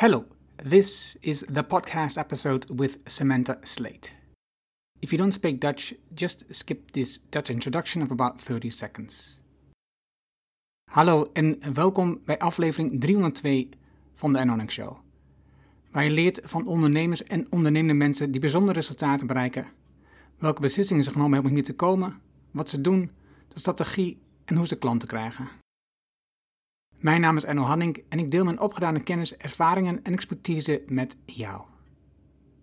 [0.00, 0.24] Hello,
[0.70, 4.14] this is the podcast episode with Samantha Slate.
[5.00, 9.38] If you don't speak Dutch, just skip this Dutch introduction of about 30 seconds.
[10.90, 13.68] Hallo en welkom bij aflevering 302
[14.14, 14.96] van de Anonic Show.
[15.90, 19.66] Waar je leert van ondernemers en ondernemende mensen die bijzondere resultaten bereiken,
[20.36, 22.20] welke beslissingen ze genomen hebben om hier te komen,
[22.50, 23.10] wat ze doen,
[23.48, 25.48] de strategie en hoe ze klanten krijgen.
[26.98, 31.16] Mijn naam is Enno Hanning en ik deel mijn opgedane kennis, ervaringen en expertise met
[31.24, 31.62] jou.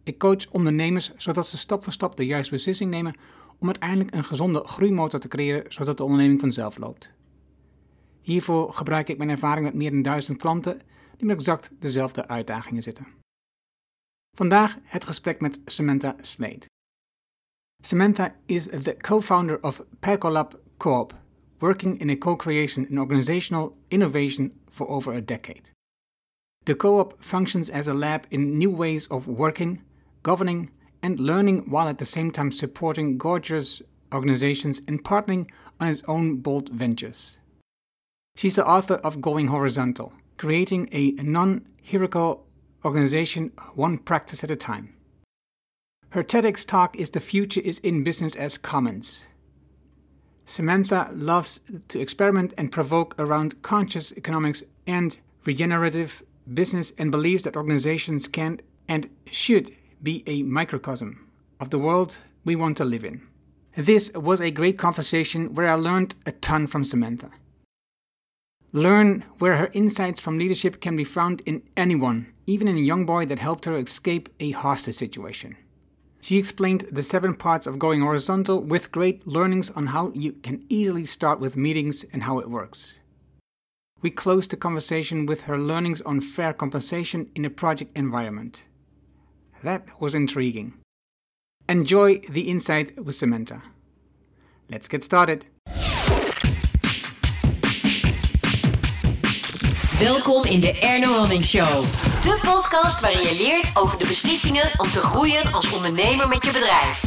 [0.04, 3.16] Ik coach ondernemers zodat ze stap voor stap de juiste beslissing nemen
[3.60, 7.14] om uiteindelijk een gezonde groeimotor te creëren zodat de onderneming vanzelf loopt.
[8.22, 10.82] Hiervoor gebruik ik mijn ervaring met meer dan duizend klanten
[11.18, 13.08] die met exact dezelfde uitdagingen zitten.
[14.38, 16.66] Vandaag het gesprek met Samantha Slade.
[17.84, 21.14] Samantha is the co-founder of Percolab Co-op,
[21.60, 25.72] working in a co creation and organizational innovation for over a decade.
[26.66, 29.84] The co op functions as a lab in new ways of working,
[30.24, 33.82] governing, and learning while at the same time supporting gorgeous
[34.14, 37.38] organizations and partnering on its own bold ventures.
[38.36, 42.46] She's the author of Going Horizontal, creating a non hierarchical
[42.84, 44.94] organization one practice at a time.
[46.10, 49.26] Her TEDx talk is The Future is in Business as Commons,
[50.46, 57.56] Samantha loves to experiment and provoke around conscious economics and regenerative business and believes that
[57.56, 59.72] organizations can and should
[60.04, 61.28] be a microcosm
[61.60, 63.22] of the world we want to live in.
[63.76, 67.32] This was a great conversation where I learned a ton from Samantha.
[68.72, 73.06] Learn where her insights from leadership can be found in anyone, even in a young
[73.06, 75.58] boy that helped her escape a hostage situation.
[76.26, 80.66] She explained the seven parts of going horizontal with great learnings on how you can
[80.70, 82.98] easily start with meetings and how it works.
[84.02, 88.64] We closed the conversation with her learnings on fair compensation in a project environment.
[89.62, 90.74] That was intriguing.
[91.70, 93.62] Enjoy the insight with Samantha.
[94.68, 95.46] Let's get started.
[100.00, 102.15] Welkom in de Erno Hemmink Show.
[102.26, 106.52] De podcast waarin je leert over de beslissingen om te groeien als ondernemer met je
[106.52, 107.04] bedrijf.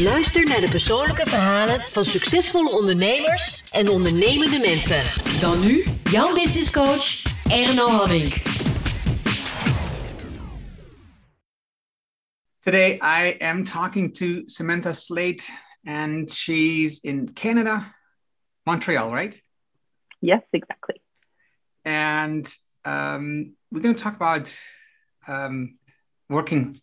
[0.00, 5.02] Luister naar de persoonlijke verhalen van succesvolle ondernemers en ondernemende mensen.
[5.40, 8.32] Dan nu jouw business coach Erno Hamming.
[12.60, 15.44] Today I am talking to Samantha Slate
[15.84, 17.94] and she's in Canada,
[18.62, 19.42] Montreal, right?
[20.18, 21.00] Yes, exactly.
[21.82, 24.58] And um, we're going to talk about
[25.26, 25.78] um,
[26.28, 26.80] working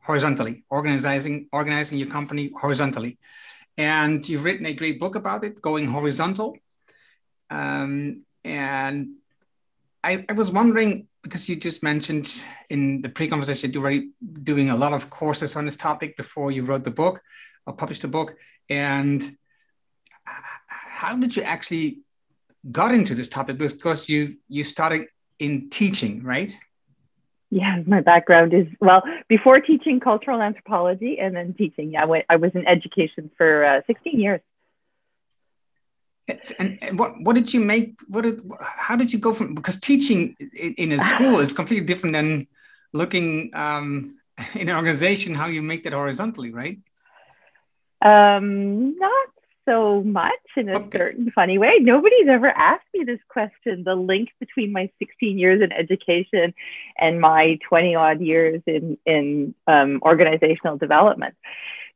[0.00, 3.18] horizontally, organizing organizing your company horizontally.
[3.76, 6.56] And you've written a great book about it, Going Horizontal.
[7.50, 9.16] Um, and
[10.02, 14.00] I, I, was wondering because you just mentioned in the pre-conversation you were
[14.42, 17.20] doing a lot of courses on this topic before you wrote the book
[17.66, 18.36] or published the book.
[18.68, 19.36] And
[20.24, 22.00] how did you actually
[22.70, 25.06] got into this topic because you you started
[25.38, 26.56] in teaching, right?
[27.50, 31.92] Yeah, my background is well before teaching cultural anthropology and then teaching.
[31.92, 34.40] Yeah, I, went, I was in education for uh, 16 years.
[36.58, 38.00] And, and what what did you make?
[38.08, 42.14] What did how did you go from because teaching in a school is completely different
[42.14, 42.46] than
[42.94, 44.16] looking um,
[44.54, 46.78] in an organization how you make that horizontally, right?
[48.00, 49.23] Um, not
[49.66, 50.98] so much in a okay.
[50.98, 51.78] certain funny way.
[51.80, 56.54] Nobody's ever asked me this question the link between my 16 years in education
[56.98, 61.34] and my 20 odd years in, in um, organizational development.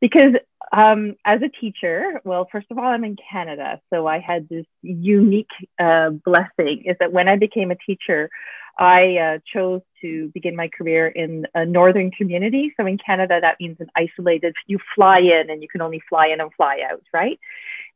[0.01, 0.35] Because
[0.73, 3.81] um, as a teacher, well, first of all, I'm in Canada.
[3.93, 8.31] So I had this unique uh, blessing is that when I became a teacher,
[8.79, 12.73] I uh, chose to begin my career in a northern community.
[12.77, 16.29] So in Canada, that means an isolated, you fly in and you can only fly
[16.29, 17.41] in and fly out, right?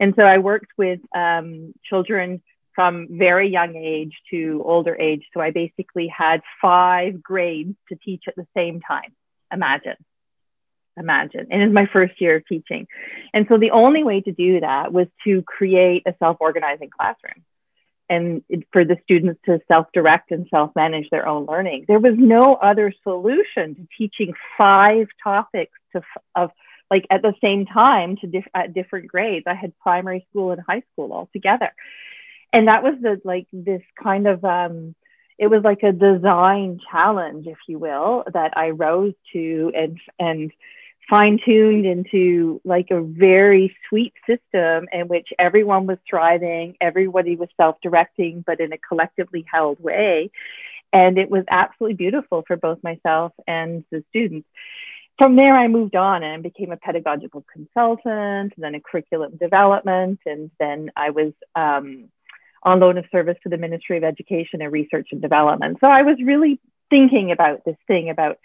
[0.00, 2.42] And so I worked with um, children
[2.74, 5.24] from very young age to older age.
[5.32, 9.12] So I basically had five grades to teach at the same time.
[9.52, 9.96] Imagine.
[10.96, 11.46] Imagine.
[11.50, 12.88] And it was my first year of teaching.
[13.32, 17.44] And so the only way to do that was to create a self organizing classroom
[18.12, 21.86] and for the students to self-direct and self-manage their own learning.
[21.88, 26.02] There was no other solution to teaching five topics to
[26.34, 26.50] of
[26.90, 29.46] like at the same time to diff- at different grades.
[29.46, 31.72] I had primary school and high school all together,
[32.52, 34.94] and that was the like this kind of um,
[35.38, 40.52] it was like a design challenge, if you will, that I rose to and and
[41.08, 47.48] fine tuned into like a very sweet system in which everyone was thriving, everybody was
[47.56, 50.30] self directing, but in a collectively held way.
[50.92, 54.46] and it was absolutely beautiful for both myself and the students.
[55.18, 60.50] From there, I moved on and became a pedagogical consultant, then a curriculum development, and
[60.58, 62.08] then I was um,
[62.62, 65.78] on loan of service to the Ministry of Education and Research and Development.
[65.84, 66.60] So I was really
[66.90, 68.38] thinking about this thing about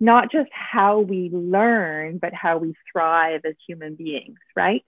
[0.00, 4.84] not just how we learn, but how we thrive as human beings, right?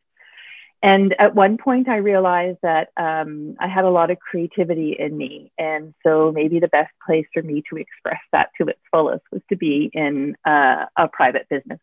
[0.82, 5.17] And at one point, I realized that um, I had a lot of creativity in
[5.17, 5.50] me.
[5.58, 9.41] And so maybe the best place for me to express that to its fullest was
[9.49, 11.81] to be in uh, a private business.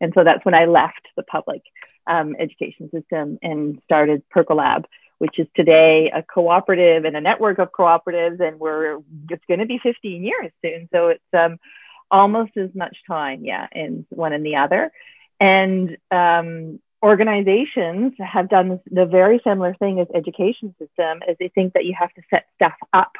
[0.00, 1.62] And so that's when I left the public
[2.06, 4.84] um, education system and started Percolab,
[5.18, 8.40] which is today a cooperative and a network of cooperatives.
[8.40, 8.98] And we're
[9.30, 10.88] it's going to be 15 years soon.
[10.92, 11.58] So it's um,
[12.14, 14.92] almost as much time, yeah, in one and the other.
[15.40, 21.72] And um, organizations have done the very similar thing as education system as they think
[21.72, 23.12] that you have to set stuff up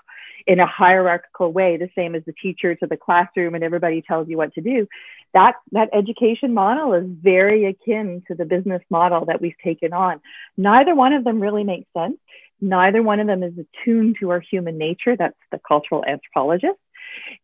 [0.47, 4.29] in a hierarchical way the same as the teacher to the classroom and everybody tells
[4.29, 4.87] you what to do.
[5.33, 10.21] That that education model is very akin to the business model that we've taken on.
[10.57, 12.19] Neither one of them really makes sense.
[12.61, 15.17] Neither one of them is attuned to our human nature.
[15.17, 16.79] That's the cultural anthropologist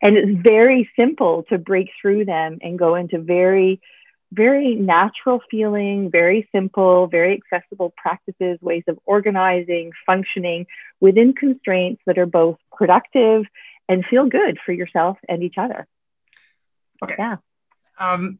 [0.02, 3.80] and it's very simple to break through them and go into very
[4.32, 10.66] very natural feeling, very simple, very accessible practices, ways of organizing, functioning
[11.00, 13.44] within constraints that are both productive
[13.88, 15.86] and feel good for yourself and each other.
[17.02, 17.16] Okay.
[17.18, 17.36] Yeah.
[17.98, 18.38] Um,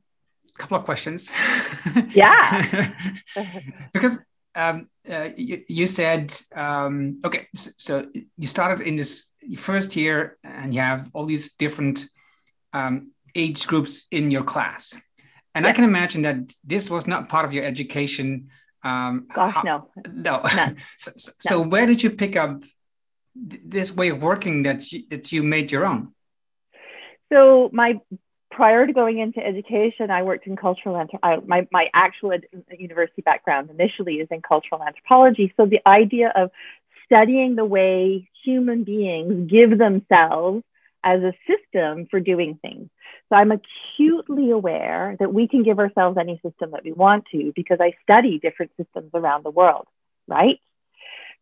[0.56, 1.32] couple of questions.
[2.10, 2.92] yeah.
[3.92, 4.20] because
[4.54, 8.06] um, uh, you, you, said, um, okay, so, so,
[8.36, 12.08] you started in this first year and you have all these different
[12.72, 14.96] um, age groups in your class.
[15.54, 15.70] And yeah.
[15.70, 18.50] I can imagine that this was not part of your education.
[18.82, 19.88] Um, Gosh, how, no.
[20.12, 20.42] No.
[20.96, 21.50] so, so, no.
[21.50, 22.62] so, where did you pick up
[23.34, 26.12] this way of working that you, that you made your own?
[27.32, 28.00] So my
[28.50, 31.46] prior to going into education, I worked in cultural anthropology.
[31.46, 32.36] My, my actual
[32.76, 35.54] university background initially is in cultural anthropology.
[35.56, 36.50] So the idea of
[37.10, 40.62] studying the way human beings give themselves
[41.02, 42.88] as a system for doing things.
[43.28, 47.52] So I'm acutely aware that we can give ourselves any system that we want to
[47.56, 49.86] because I study different systems around the world,
[50.28, 50.60] right?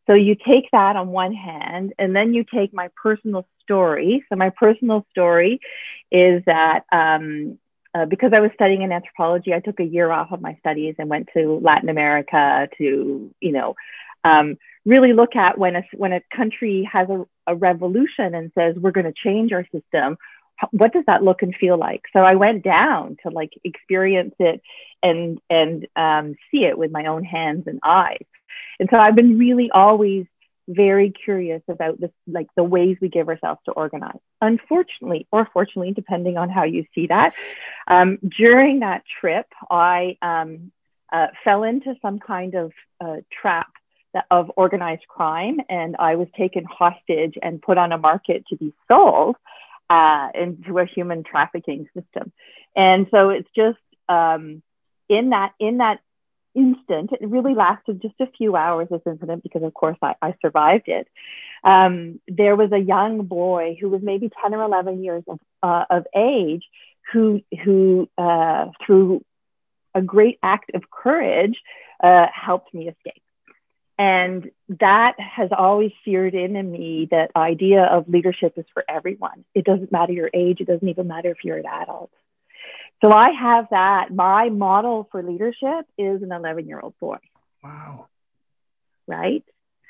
[0.07, 4.25] So you take that on one hand, and then you take my personal story.
[4.31, 5.61] So my personal story
[6.11, 7.59] is that um,
[7.95, 10.95] uh, because I was studying in anthropology, I took a year off of my studies
[10.99, 13.75] and went to Latin America to, you know,
[14.25, 14.57] um,
[14.89, 18.91] really look at when a, when a country has a, a revolution and says, we're
[18.91, 20.17] going to change our system,
[20.71, 22.03] what does that look and feel like?
[22.13, 24.61] So I went down to like experience it
[25.03, 28.27] and, and um, see it with my own hands and eyes.
[28.81, 30.27] And so I've been really always
[30.67, 34.19] very curious about this, like the ways we give ourselves to organize.
[34.41, 37.35] Unfortunately, or fortunately, depending on how you see that,
[37.87, 40.73] um, during that trip, I um,
[41.13, 43.69] uh, fell into some kind of uh, trap
[44.31, 48.73] of organized crime, and I was taken hostage and put on a market to be
[48.91, 49.37] sold
[49.91, 52.33] uh, into a human trafficking system.
[52.75, 53.79] And so it's just
[54.09, 54.63] um,
[55.09, 56.01] in that in that
[56.55, 58.89] instant, it really lasted just a few hours.
[58.91, 61.07] This incident, because of course I, I survived it.
[61.63, 65.85] Um, there was a young boy who was maybe ten or eleven years of, uh,
[65.91, 66.65] of age,
[67.13, 69.25] who who uh, through
[69.95, 71.59] a great act of courage
[72.03, 73.23] uh, helped me escape.
[73.99, 74.51] And
[74.81, 79.45] that has always seared into me that idea of leadership is for everyone.
[79.55, 82.11] It doesn't matter your age, it doesn't even matter if you're an adult.
[83.03, 84.13] So I have that.
[84.13, 87.19] My model for leadership is an 11 year old boy.
[87.63, 88.07] Wow.
[89.07, 89.45] Right?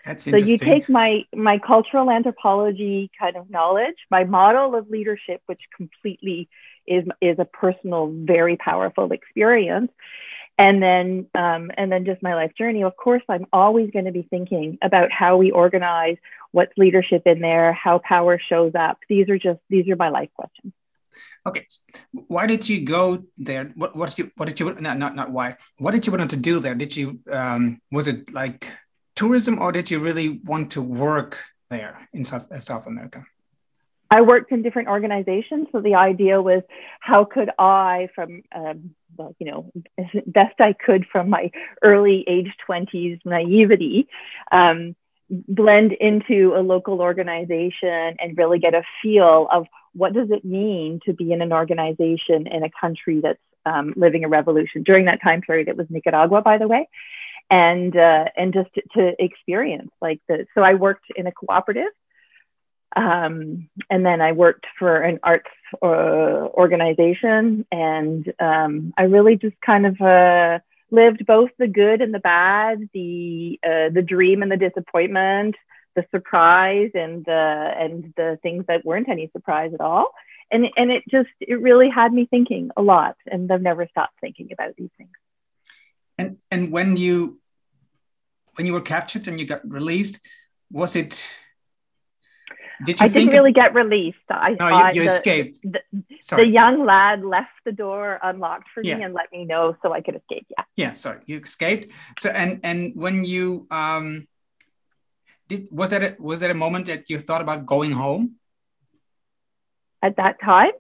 [0.05, 5.43] That's so you take my my cultural anthropology kind of knowledge, my model of leadership,
[5.45, 6.49] which completely
[6.87, 9.91] is is a personal, very powerful experience,
[10.59, 12.83] and then um, and then just my life journey.
[12.83, 16.17] Of course i'm always going to be thinking about how we organize
[16.51, 18.99] what's leadership in there how power shows up.
[19.09, 20.73] These are just these are my life questions.
[21.47, 21.67] Okay
[22.13, 23.73] why did you go there?
[23.75, 25.57] What, what did you what did you not, not not why.
[25.79, 26.75] What did you want to do there?
[26.75, 28.71] Did you um, was it like
[29.19, 33.25] tourism or did you really want to work there in south, uh, south america
[34.11, 35.69] I worked in different organizations.
[35.71, 36.63] So the idea was
[37.01, 39.73] how could I, from um, well, you know,
[40.27, 41.51] best I could from my
[41.85, 44.09] early age 20s naivety,
[44.51, 44.97] um,
[45.31, 51.01] blend into a local organization and really get a feel of what does it mean
[51.05, 54.83] to be in an organization in a country that's um, living a revolution.
[54.83, 56.89] During that time period, it was Nicaragua, by the way,
[57.51, 60.47] and uh, and just to, to experience like the.
[60.55, 61.93] So I worked in a cooperative
[62.97, 65.51] Um, and then I worked for an arts
[65.83, 72.15] uh, organization, and um, I really just kind of uh, lived both the good and
[72.15, 75.57] the bad, the uh, the dream and the disappointment,
[75.95, 80.13] the surprise and the and the things that weren't any surprise at all.
[80.51, 84.15] And and it just it really had me thinking a lot, and I've never stopped
[84.21, 85.11] thinking about these things.
[86.17, 87.39] And and when you
[88.57, 90.21] when you were captured and you got released,
[90.71, 91.27] was it?
[92.85, 94.19] Did you I didn't really get released.
[94.31, 95.61] I no, you, you the, escaped.
[95.63, 95.81] The,
[96.37, 98.97] the, young lad left the door unlocked for yeah.
[98.97, 100.47] me and let me know so I could escape.
[100.51, 100.65] Yeah.
[100.77, 100.93] Yeah.
[100.93, 101.93] Sorry, you escaped.
[102.19, 104.29] So and and when you um,
[105.49, 108.37] did was that a, was that a moment that you thought about going home?
[110.01, 110.71] At that time,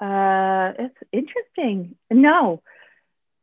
[0.00, 1.94] uh, it's interesting.
[2.10, 2.62] No,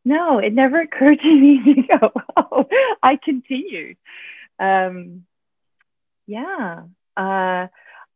[0.03, 2.69] no, it never occurred to me to go.
[3.03, 3.97] I continued.
[4.59, 5.25] Um,
[6.25, 6.83] yeah,
[7.17, 7.67] uh,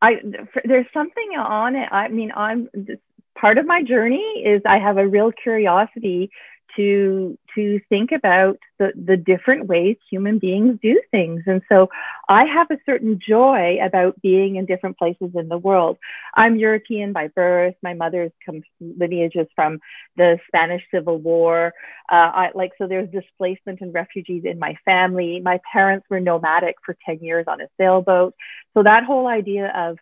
[0.01, 0.15] I
[0.53, 1.89] for, there's something on it.
[1.91, 2.69] I mean, I'm
[3.37, 6.31] part of my journey is I have a real curiosity
[6.75, 11.43] to to think about the, the different ways human beings do things.
[11.45, 11.89] And so
[12.29, 15.97] I have a certain joy about being in different places in the world.
[16.33, 17.75] I'm European by birth.
[17.83, 19.79] My mother's come, lineage is from
[20.15, 21.73] the Spanish Civil War.
[22.09, 25.41] Uh, I like so there's displacement and refugees in my family.
[25.41, 28.33] My parents were nomadic for 10 years on a sailboat.
[28.73, 29.97] So that whole idea of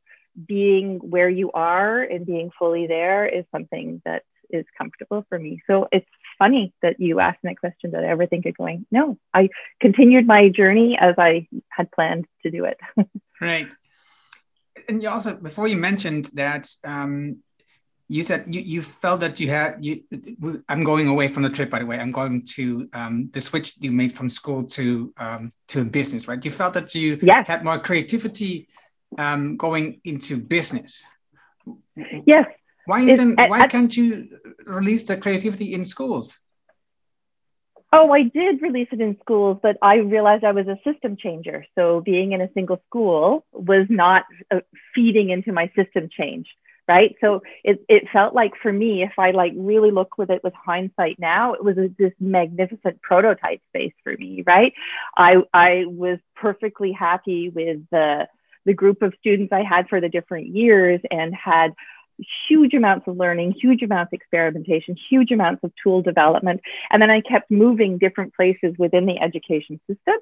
[0.47, 5.61] being where you are and being fully there is something that is comfortable for me.
[5.67, 6.07] So it's
[6.39, 7.91] funny that you asked that question.
[7.91, 8.85] Did I ever think of going?
[8.89, 12.79] No, I continued my journey as I had planned to do it.
[13.41, 13.71] right.
[14.87, 17.43] And you also, before you mentioned that, um,
[18.09, 20.01] you said you, you felt that you had you
[20.67, 23.75] i'm going away from the trip by the way i'm going to um, the switch
[23.79, 27.47] you made from school to um, to business right you felt that you yes.
[27.47, 28.67] had more creativity
[29.19, 31.03] um, going into business
[32.25, 32.45] yes
[32.89, 34.07] why is then, why can't you
[34.65, 36.37] release the creativity in schools?
[37.91, 41.65] Oh, I did release it in schools, but I realized I was a system changer.
[41.75, 44.59] So being in a single school was not uh,
[44.93, 46.47] feeding into my system change,
[46.87, 47.15] right?
[47.21, 50.53] So it, it felt like for me, if I like really look with it with
[50.53, 54.73] hindsight now, it was a, this magnificent prototype space for me, right?
[55.17, 58.27] I I was perfectly happy with the
[58.65, 61.73] the group of students I had for the different years and had
[62.47, 66.61] huge amounts of learning, huge amounts of experimentation, huge amounts of tool development.
[66.91, 70.15] And then I kept moving different places within the education system.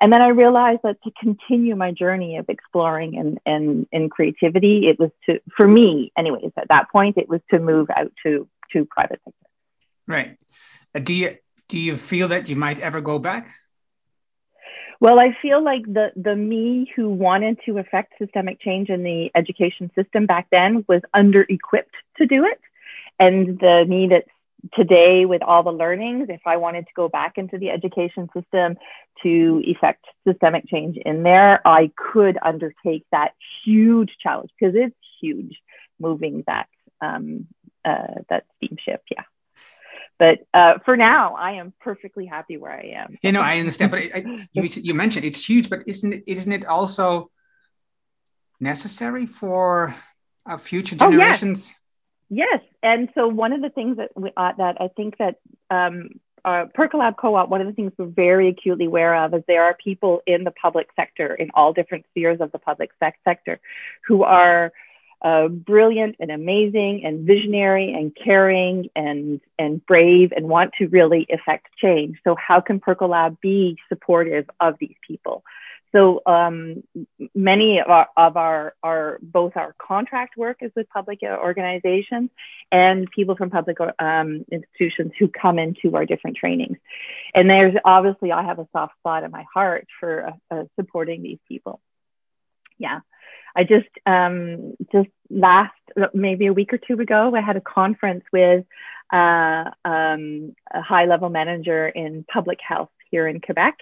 [0.00, 4.88] And then I realized that to continue my journey of exploring and, and, and creativity,
[4.88, 8.48] it was to, for me, anyways, at that point, it was to move out to,
[8.72, 9.48] to private sector.
[10.06, 10.38] Right.
[10.94, 11.36] Uh, do you,
[11.68, 13.54] do you feel that you might ever go back?
[15.02, 19.32] Well, I feel like the the me who wanted to affect systemic change in the
[19.34, 22.60] education system back then was under equipped to do it,
[23.18, 24.30] and the me that's
[24.74, 28.76] today with all the learnings, if I wanted to go back into the education system
[29.24, 33.32] to effect systemic change in there, I could undertake that
[33.64, 35.56] huge challenge because it's huge
[35.98, 36.68] moving that
[37.00, 37.48] um,
[37.84, 39.02] uh, that steamship.
[39.10, 39.24] Yeah
[40.22, 43.18] but uh, for now, I am perfectly happy where I am.
[43.22, 46.52] You know, I understand, but I, you, you mentioned it's huge, but isn't it, isn't
[46.52, 47.28] it also
[48.60, 49.96] necessary for
[50.46, 51.72] our future generations?
[51.74, 51.78] Oh,
[52.28, 52.48] yes.
[52.52, 52.60] yes.
[52.84, 56.10] and so one of the things that we, uh, that I think that um,
[56.44, 59.74] uh, Percolab Co-op, one of the things we're very acutely aware of is there are
[59.74, 62.92] people in the public sector, in all different spheres of the public
[63.24, 63.58] sector,
[64.06, 64.72] who are
[65.22, 71.26] uh, brilliant and amazing and visionary and caring and and brave and want to really
[71.28, 72.18] effect change.
[72.24, 75.44] So how can Percolab be supportive of these people?
[75.92, 76.82] So um,
[77.34, 82.30] many of our, of our, our, both our contract work is with public organizations
[82.72, 86.78] and people from public um, institutions who come into our different trainings.
[87.34, 91.38] And there's obviously I have a soft spot in my heart for uh, supporting these
[91.46, 91.78] people.
[92.78, 93.00] Yeah.
[93.56, 95.72] I just um, just last
[96.14, 98.64] maybe a week or two ago, I had a conference with
[99.12, 103.76] uh, um, a high level manager in public health here in Quebec,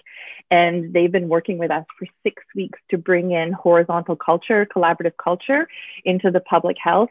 [0.49, 5.13] and they've been working with us for six weeks to bring in horizontal culture, collaborative
[5.21, 5.67] culture
[6.03, 7.09] into the public health.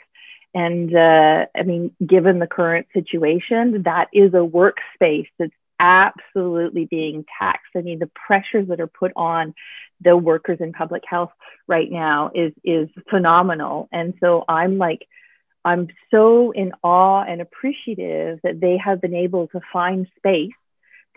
[0.52, 7.24] And uh, I mean, given the current situation, that is a workspace that's absolutely being
[7.38, 7.70] taxed.
[7.74, 9.54] I mean, the pressures that are put on
[10.00, 11.30] the workers in public health
[11.66, 13.88] right now is is phenomenal.
[13.92, 15.06] And so I'm like,
[15.64, 20.52] I'm so in awe and appreciative that they have been able to find space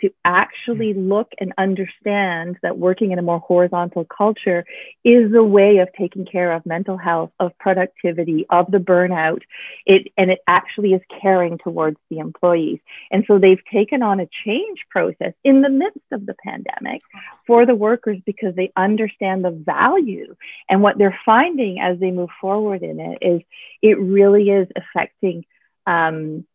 [0.03, 4.65] to actually look and understand that working in a more horizontal culture
[5.05, 9.41] is a way of taking care of mental health, of productivity, of the burnout.
[9.85, 12.79] It and it actually is caring towards the employees.
[13.11, 17.01] And so they've taken on a change process in the midst of the pandemic
[17.47, 20.35] for the workers because they understand the value.
[20.67, 23.41] And what they're finding as they move forward in it is
[23.81, 25.45] it really is affecting
[25.87, 26.45] um,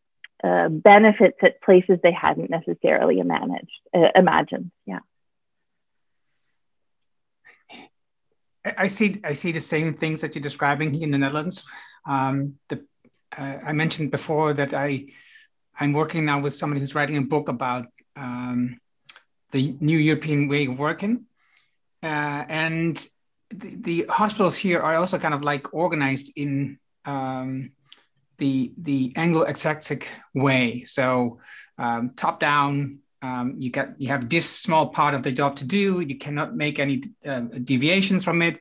[0.45, 4.71] uh, benefits at places they hadn't necessarily managed, uh, imagined.
[4.87, 5.01] Yeah.
[8.77, 9.21] I see.
[9.25, 11.65] I see the same things that you're describing in the Netherlands.
[12.07, 12.85] Um, the,
[13.37, 15.07] uh, I mentioned before that I
[15.79, 18.79] I'm working now with somebody who's writing a book about um,
[19.53, 21.27] the new European way of working,
[22.03, 23.07] uh, and
[23.51, 27.71] the, the, hospitals here are also kind of like organized in um,
[28.39, 30.01] the the Anglo-Saxon
[30.35, 30.85] way.
[30.85, 31.41] So
[31.77, 35.65] um, top down, um, you get you have this small part of the job to
[35.65, 36.01] do.
[36.01, 38.59] You cannot make any uh, deviations from it,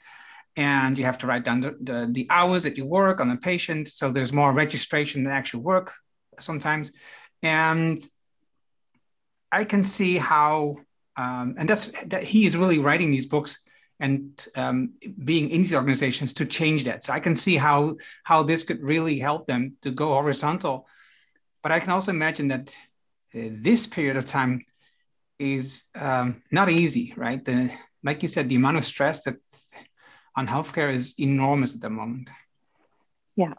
[0.55, 3.37] and you have to write down the, the, the hours that you work on the
[3.37, 3.87] patient.
[3.87, 5.93] So there's more registration than actual work
[6.39, 6.91] sometimes,
[7.41, 8.01] and
[9.51, 10.75] I can see how,
[11.15, 13.59] um, and that's that he is really writing these books
[13.99, 17.03] and um, being in these organizations to change that.
[17.03, 20.87] So I can see how how this could really help them to go horizontal.
[21.63, 22.75] But I can also imagine that
[23.35, 24.65] uh, this period of time
[25.39, 27.43] is um, not easy, right?
[27.43, 27.71] The
[28.03, 29.37] like you said, the amount of stress that
[30.35, 32.29] on healthcare is enormous at the moment.
[33.35, 33.53] Yeah.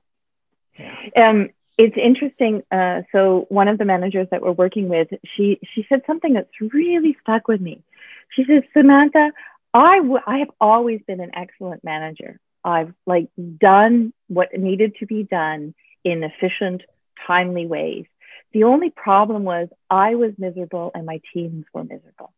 [0.78, 0.94] yeah.
[1.16, 2.62] Um, it's interesting.
[2.70, 6.60] Uh, so one of the managers that we're working with, she she said something that's
[6.60, 7.82] really stuck with me.
[8.30, 9.32] She says, Samantha,
[9.74, 12.40] I, w- I have always been an excellent manager.
[12.64, 16.82] I've like done what needed to be done in efficient,
[17.26, 18.06] timely ways.
[18.52, 22.32] The only problem was I was miserable and my teams were miserable.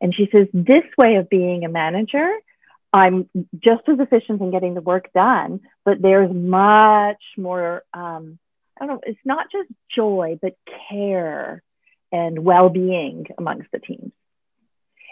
[0.00, 2.30] And she says, This way of being a manager,
[2.92, 8.38] I'm just as efficient in getting the work done, but there's much more, um,
[8.80, 10.54] I don't know, it's not just joy, but
[10.88, 11.62] care
[12.10, 14.12] and well being amongst the teams.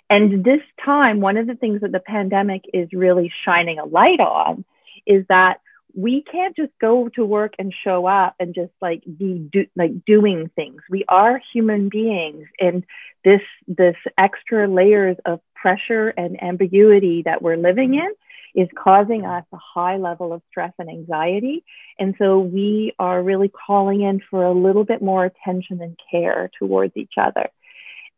[0.09, 4.21] And this time, one of the things that the pandemic is really shining a light
[4.21, 4.65] on
[5.07, 5.61] is that
[5.95, 10.05] we can't just go to work and show up and just like be do, like
[10.05, 10.83] doing things.
[10.91, 12.85] We are human beings, and
[13.25, 18.13] this this extra layers of pressure and ambiguity that we're living in
[18.55, 21.65] is causing us a high level of stress and anxiety.
[21.99, 26.51] And so we are really calling in for a little bit more attention and care
[26.59, 27.51] towards each other.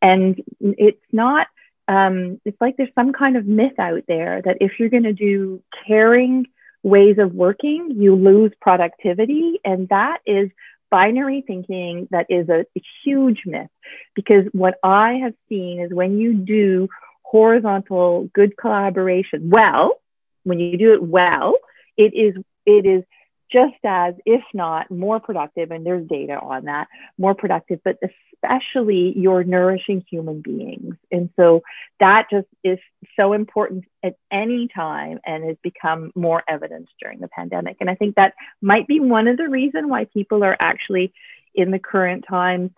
[0.01, 1.47] And it's not
[1.89, 5.13] um, it's like there's some kind of myth out there that if you're going to
[5.13, 6.45] do caring
[6.83, 9.59] ways of working, you lose productivity.
[9.65, 10.51] And that is
[10.91, 13.69] binary thinking that is a, a huge myth
[14.15, 16.89] because what I have seen is when you do
[17.23, 19.99] horizontal good collaboration well,
[20.43, 21.57] when you do it well,
[21.97, 22.35] it is
[22.67, 23.03] it is
[23.51, 27.97] just as, if not more productive, and there's data on that, more productive, but
[28.43, 30.95] especially you're nourishing human beings.
[31.11, 31.61] And so
[31.99, 32.79] that just is
[33.15, 37.77] so important at any time and has become more evident during the pandemic.
[37.79, 41.13] And I think that might be one of the reasons why people are actually
[41.55, 42.71] in the current times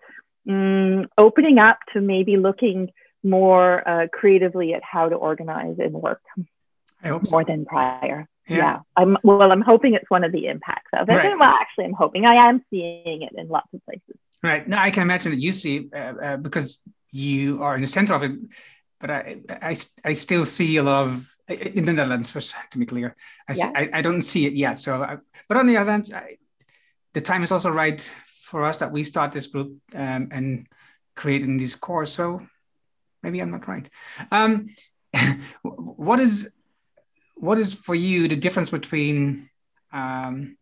[0.48, 2.90] um, opening up to maybe looking
[3.22, 6.22] more uh, creatively at how to organize and work
[7.04, 7.42] more so.
[7.46, 8.28] than prior.
[8.48, 8.56] Yeah.
[8.56, 8.78] yeah.
[8.96, 11.14] I'm well, I'm hoping it's one of the impacts of it.
[11.14, 11.38] Right.
[11.38, 14.16] Well, actually, I'm hoping I am seeing it in lots of places.
[14.42, 14.66] Right.
[14.66, 16.80] Now, I can imagine that you see uh, uh, because
[17.12, 18.32] you are in the center of it,
[19.00, 22.30] but I, I, I still see a lot of in the Netherlands.
[22.30, 23.14] First, to be clear,
[23.48, 23.72] I, yeah.
[23.74, 24.80] I, I, don't see it yet.
[24.80, 26.10] So, I, but on the other hand,
[27.12, 30.66] the time is also right for us that we start this group um, and
[31.14, 32.12] creating this course.
[32.12, 32.40] So,
[33.22, 33.88] maybe I'm not right.
[34.30, 34.68] Um,
[35.62, 36.50] what is
[37.42, 39.50] what is for you the difference between
[39.92, 40.56] um,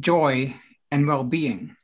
[0.00, 0.56] joy
[0.90, 1.76] and well-being?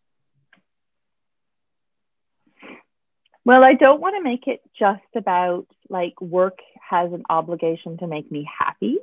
[3.44, 8.06] Well i don't want to make it just about like work has an obligation to
[8.06, 8.98] make me happy.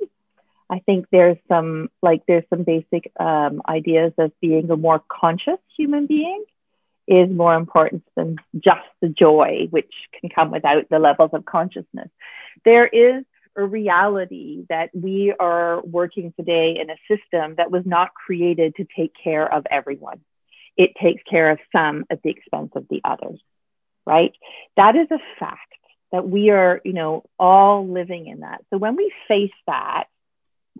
[0.68, 5.60] I think there's some like there's some basic um, ideas of being a more conscious
[5.76, 6.44] human being
[7.06, 12.08] is more important than just the joy which can come without the levels of consciousness.
[12.64, 13.24] There is
[13.56, 18.86] a reality that we are working today in a system that was not created to
[18.96, 20.20] take care of everyone.
[20.76, 23.40] It takes care of some at the expense of the others,
[24.04, 24.32] right?
[24.76, 25.60] That is a fact
[26.12, 28.62] that we are, you know, all living in that.
[28.70, 30.04] So when we face that,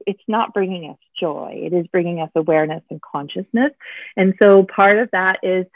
[0.06, 1.62] it's not bringing us joy.
[1.64, 3.72] It is bringing us awareness and consciousness.
[4.16, 5.66] And so part of that is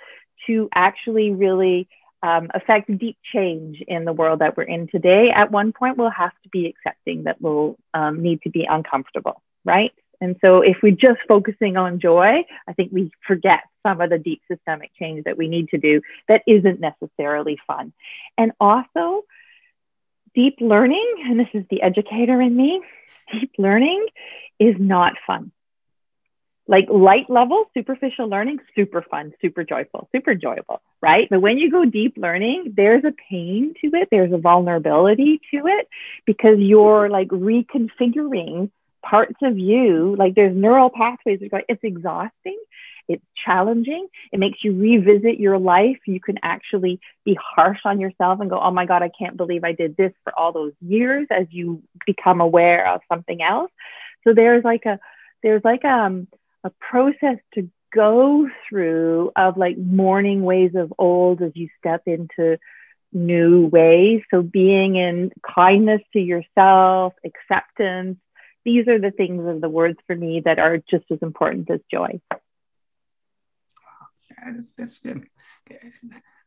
[0.46, 1.88] to actually really
[2.22, 6.10] um, affect deep change in the world that we're in today, at one point we'll
[6.10, 9.92] have to be accepting that we'll um, need to be uncomfortable, right?
[10.20, 14.18] And so if we're just focusing on joy, I think we forget some of the
[14.18, 17.92] deep systemic change that we need to do that isn't necessarily fun.
[18.36, 19.24] And also,
[20.34, 22.82] deep learning, and this is the educator in me,
[23.32, 24.06] deep learning
[24.58, 25.52] is not fun.
[26.70, 31.26] Like light level, superficial learning, super fun, super joyful, super enjoyable, right?
[31.28, 35.66] But when you go deep learning, there's a pain to it, there's a vulnerability to
[35.66, 35.88] it
[36.26, 38.70] because you're like reconfiguring
[39.02, 42.58] parts of you, like there's neural pathways it's exhausting,
[43.08, 45.98] it's challenging, it makes you revisit your life.
[46.06, 49.64] You can actually be harsh on yourself and go, oh my God, I can't believe
[49.64, 53.72] I did this for all those years as you become aware of something else.
[54.22, 55.00] So there's like a
[55.42, 56.28] there's like um
[56.64, 62.58] a process to go through of like mourning ways of old as you step into
[63.12, 64.22] new ways.
[64.30, 68.18] So being in kindness to yourself, acceptance,
[68.64, 71.80] these are the things of the words for me that are just as important as
[71.90, 72.20] joy.
[74.30, 75.26] Yeah, that's, that's good.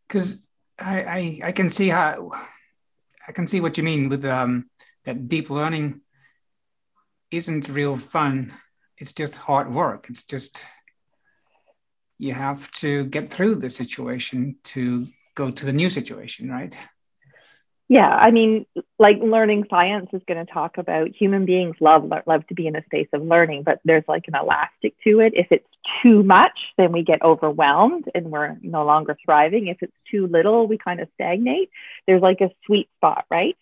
[0.08, 0.39] Because
[0.80, 2.32] I, I, I can see how
[3.28, 4.69] I can see what you mean with um,
[5.06, 6.02] that deep learning
[7.32, 8.54] isn't real fun.
[9.04, 10.08] It's just hard work.
[10.10, 10.63] It's just
[12.18, 16.74] you have to get through the situation to go to the new situation, right?
[17.89, 18.66] Yeah, I mean,
[18.98, 22.78] like learning science is going to talk about human beings love love to be in
[22.78, 25.34] a space of learning, but there's like an elastic to it.
[25.36, 25.68] If it's
[26.02, 29.68] too much, then we get overwhelmed and we're no longer thriving.
[29.68, 31.72] If it's too little, we kind of stagnate.
[32.08, 33.58] There's like a sweet spot, right?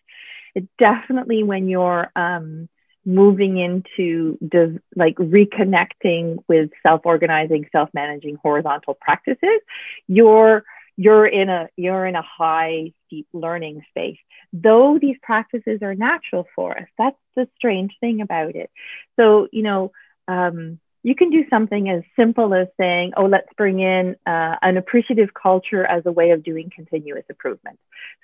[0.53, 2.69] It definitely when you're um,
[3.05, 9.59] moving into de- like reconnecting with self-organizing, self-managing horizontal practices,
[10.07, 10.63] you're
[10.97, 14.19] you're in a you're in a high deep learning space.
[14.53, 18.69] Though these practices are natural for us that's the strange thing about it.
[19.17, 19.91] So you know
[20.27, 24.77] um, you can do something as simple as saying, oh, let's bring in uh, an
[24.77, 27.79] appreciative culture as a way of doing continuous improvement.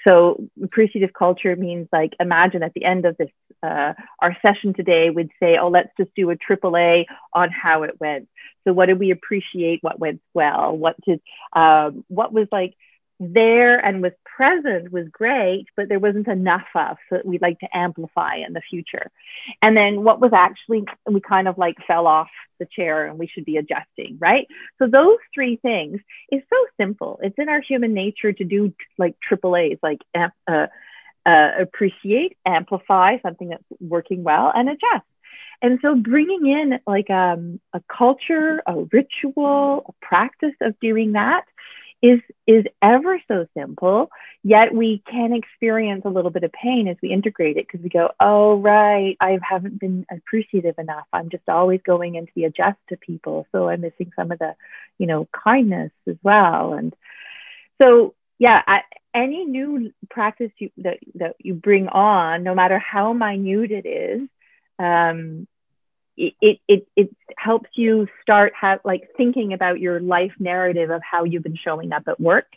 [0.08, 3.30] So, appreciative culture means like imagine at the end of this,
[3.63, 7.84] uh, our session today, we'd say, oh, let's just do a triple A on how
[7.84, 8.28] it went.
[8.63, 9.80] So, what did we appreciate?
[9.82, 10.78] What went well?
[10.78, 11.20] What did,
[11.54, 12.76] um, what was like,
[13.20, 17.68] there and was present was great, but there wasn't enough of, so we'd like to
[17.76, 19.10] amplify in the future.
[19.62, 23.28] And then what was actually, we kind of like fell off the chair and we
[23.28, 24.48] should be adjusting, right?
[24.78, 26.00] So those three things
[26.32, 27.20] is so simple.
[27.24, 30.68] It's in our human nature to do like triple A's, like uh,
[31.26, 35.06] uh, appreciate, amplify something that's working well, and adjust.
[35.62, 41.46] And so bringing in like um, a culture, a ritual, a practice of doing that
[42.02, 44.10] is is ever so simple
[44.44, 47.90] yet we can experience a little bit of pain as we integrate it because we
[47.90, 51.08] go oh right i haven't been appreciative enough.
[51.12, 54.56] I'm just always going into the adjust to people so i'm missing some of the
[54.98, 56.74] you know kindness as well.
[56.74, 56.96] And
[57.82, 58.82] so yeah I,
[59.16, 64.30] any new practice you, that, that you bring on no matter how minute it is
[64.78, 65.48] um,
[66.18, 71.24] it, it, it helps you start have, like thinking about your life narrative of how
[71.24, 72.48] you've been showing up at work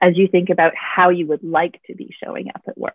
[0.00, 2.94] as you think about how you would like to be showing up at work.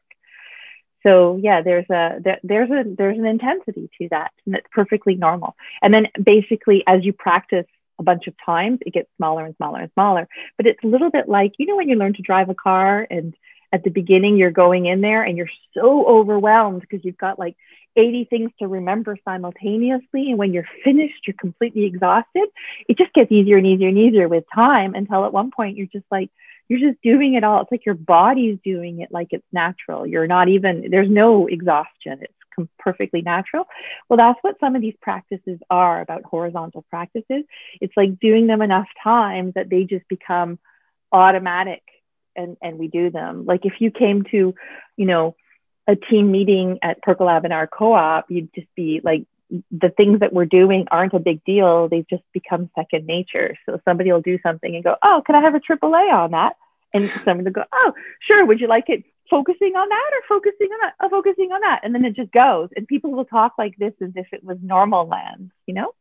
[1.03, 5.15] So yeah, there's a there, there's a there's an intensity to that, and it's perfectly
[5.15, 5.55] normal.
[5.81, 7.65] And then basically, as you practice
[7.99, 10.29] a bunch of times, it gets smaller and smaller and smaller.
[10.55, 13.05] But it's a little bit like you know when you learn to drive a car
[13.11, 13.35] and
[13.73, 17.57] at the beginning you're going in there and you're so overwhelmed because you've got like
[17.95, 20.29] 80 things to remember simultaneously.
[20.29, 22.47] And when you're finished, you're completely exhausted.
[22.87, 25.87] It just gets easier and easier and easier with time until at one point you're
[25.87, 26.29] just like,
[26.69, 27.61] you're just doing it all.
[27.61, 30.07] It's like your body's doing it like it's natural.
[30.07, 32.19] You're not even, there's no exhaustion.
[32.21, 33.65] It's com- perfectly natural.
[34.09, 37.43] Well, that's what some of these practices are about horizontal practices.
[37.81, 40.57] It's like doing them enough times that they just become
[41.11, 41.83] automatic
[42.35, 43.45] and, and we do them.
[43.45, 44.55] Like if you came to,
[44.97, 45.35] you know,
[45.87, 49.25] a team meeting at Percolab in our co-op, you'd just be like,
[49.71, 51.87] the things that we're doing aren't a big deal.
[51.87, 53.55] They've just become second nature.
[53.65, 56.31] So somebody will do something and go, "Oh, can I have a triple A on
[56.31, 56.55] that?"
[56.93, 58.45] And somebody will go, "Oh, sure.
[58.45, 60.93] Would you like it focusing on that or focusing on that?
[61.01, 62.69] Oh, focusing on that." And then it just goes.
[62.75, 65.51] And people will talk like this as if it was normal land.
[65.67, 65.93] You know?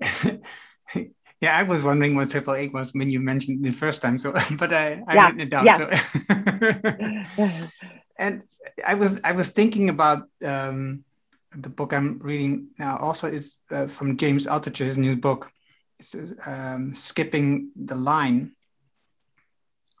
[1.40, 4.18] yeah, I was wondering what triple A was when you mentioned it the first time.
[4.18, 5.24] So, but I, I yeah.
[5.26, 5.66] written it down.
[5.66, 7.24] Yeah.
[7.26, 7.50] So.
[8.18, 8.42] and
[8.86, 11.04] I was I was thinking about um,
[11.54, 12.98] the book I'm reading now.
[12.98, 15.50] Also, is uh, from James Altucher, his new book.
[15.98, 16.14] It's
[16.46, 18.52] um, skipping the line,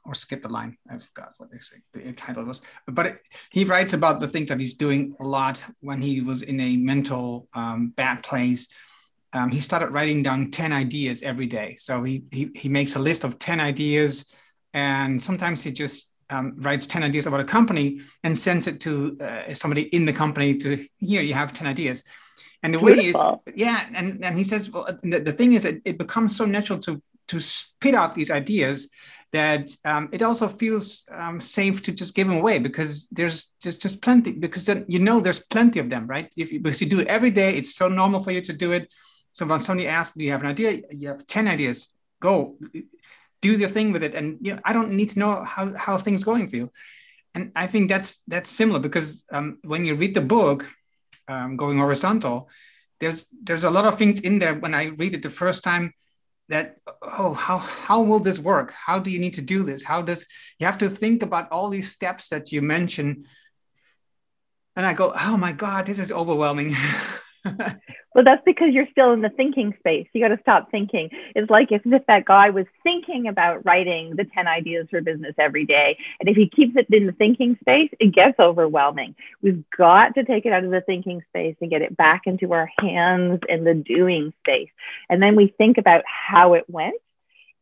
[0.04, 0.76] or skip the line.
[0.90, 1.50] I forgot what
[1.92, 5.64] the title was, but it, he writes about the things that he's doing a lot
[5.80, 8.68] when he was in a mental um, bad place.
[9.32, 11.76] Um, he started writing down 10 ideas every day.
[11.78, 14.24] So he, he, he makes a list of 10 ideas
[14.72, 19.16] and sometimes he just um, writes 10 ideas about a company and sends it to
[19.20, 22.04] uh, somebody in the company to here you have 10 ideas.
[22.62, 23.02] And the Beautiful.
[23.02, 26.36] way is yeah and, and he says well the, the thing is it, it becomes
[26.36, 28.88] so natural to to spit out these ideas
[29.30, 33.82] that um, it also feels um, safe to just give them away because there's just
[33.82, 36.32] just plenty because then you know there's plenty of them right?
[36.36, 38.72] If you, because you do it every day it's so normal for you to do
[38.72, 38.92] it.
[39.32, 40.80] So when somebody asks do you have an idea?
[40.90, 41.92] You have 10 ideas.
[42.20, 42.56] Go
[43.40, 44.14] do the thing with it.
[44.14, 46.70] And you know i don't need to know how, how things going for you.
[47.34, 50.68] And i think that's that's similar because um, when you read the book
[51.28, 52.48] um, going horizontal
[53.00, 55.92] there's there's a lot of things in there when i read it the first time
[56.48, 58.72] that oh how how will this work?
[58.72, 59.84] How do you need to do this?
[59.84, 60.26] How does
[60.58, 63.26] you have to think about all these steps that you mention
[64.78, 66.74] and i go oh my god this is overwhelming
[67.44, 70.06] well, that's because you're still in the thinking space.
[70.12, 71.10] You got to stop thinking.
[71.34, 75.34] It's like if, if that guy was thinking about writing the 10 ideas for business
[75.38, 75.98] every day.
[76.20, 79.14] And if he keeps it in the thinking space, it gets overwhelming.
[79.42, 82.52] We've got to take it out of the thinking space and get it back into
[82.52, 84.70] our hands in the doing space.
[85.08, 86.96] And then we think about how it went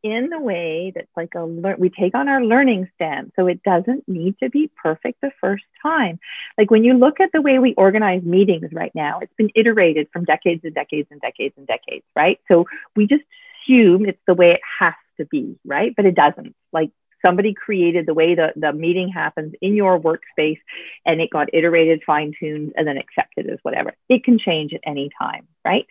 [0.06, 3.60] in the way that's like a learn we take on our learning stance so it
[3.64, 6.20] doesn't need to be perfect the first time.
[6.56, 10.08] Like when you look at the way we organize meetings right now it's been iterated
[10.12, 12.38] from decades and decades and decades and decades right?
[12.50, 13.24] So we just
[13.64, 15.92] assume it's the way it has to be right?
[15.96, 16.54] But it doesn't.
[16.72, 16.90] Like
[17.20, 20.60] somebody created the way the, the meeting happens in your workspace
[21.04, 23.92] and it got iterated fine-tuned and then accepted as whatever.
[24.08, 25.86] It can change at any time right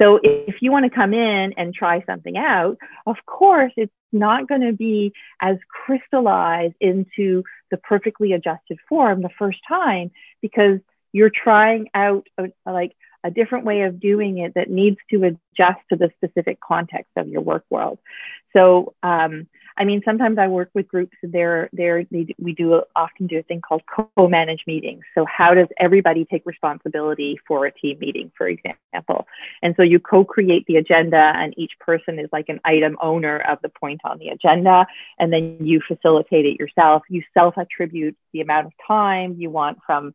[0.00, 4.48] so if you want to come in and try something out, of course, it's not
[4.48, 10.10] going to be as crystallized into the perfectly adjusted form the first time
[10.42, 10.80] because
[11.12, 15.80] you're trying out a, like a different way of doing it that needs to adjust
[15.90, 17.98] to the specific context of your work world.
[18.56, 19.46] So um,
[19.80, 23.38] I mean, sometimes I work with groups and they're, they're, they, we do often do
[23.38, 23.80] a thing called
[24.18, 25.04] co-manage meetings.
[25.14, 29.26] So how does everybody take responsibility for a team meeting, for example?
[29.62, 33.56] And so you co-create the agenda and each person is like an item owner of
[33.62, 34.86] the point on the agenda.
[35.18, 37.04] And then you facilitate it yourself.
[37.08, 40.14] You self-attribute the amount of time you want from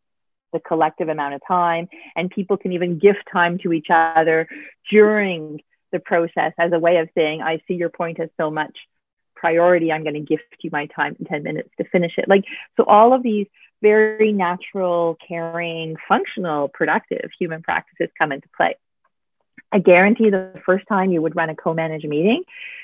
[0.54, 1.90] the collective amount of time.
[2.16, 4.48] And people can even gift time to each other
[4.92, 8.78] during the process as a way of saying, I see your point as so much
[9.36, 9.92] priority.
[9.92, 12.28] I'm going to gift you my time in 10 minutes to finish it.
[12.28, 12.46] Like,
[12.78, 13.48] so all of these
[13.82, 18.76] very natural, caring, functional, productive human practices come into play.
[19.72, 22.44] I guarantee the first time you would run a co-managed meeting,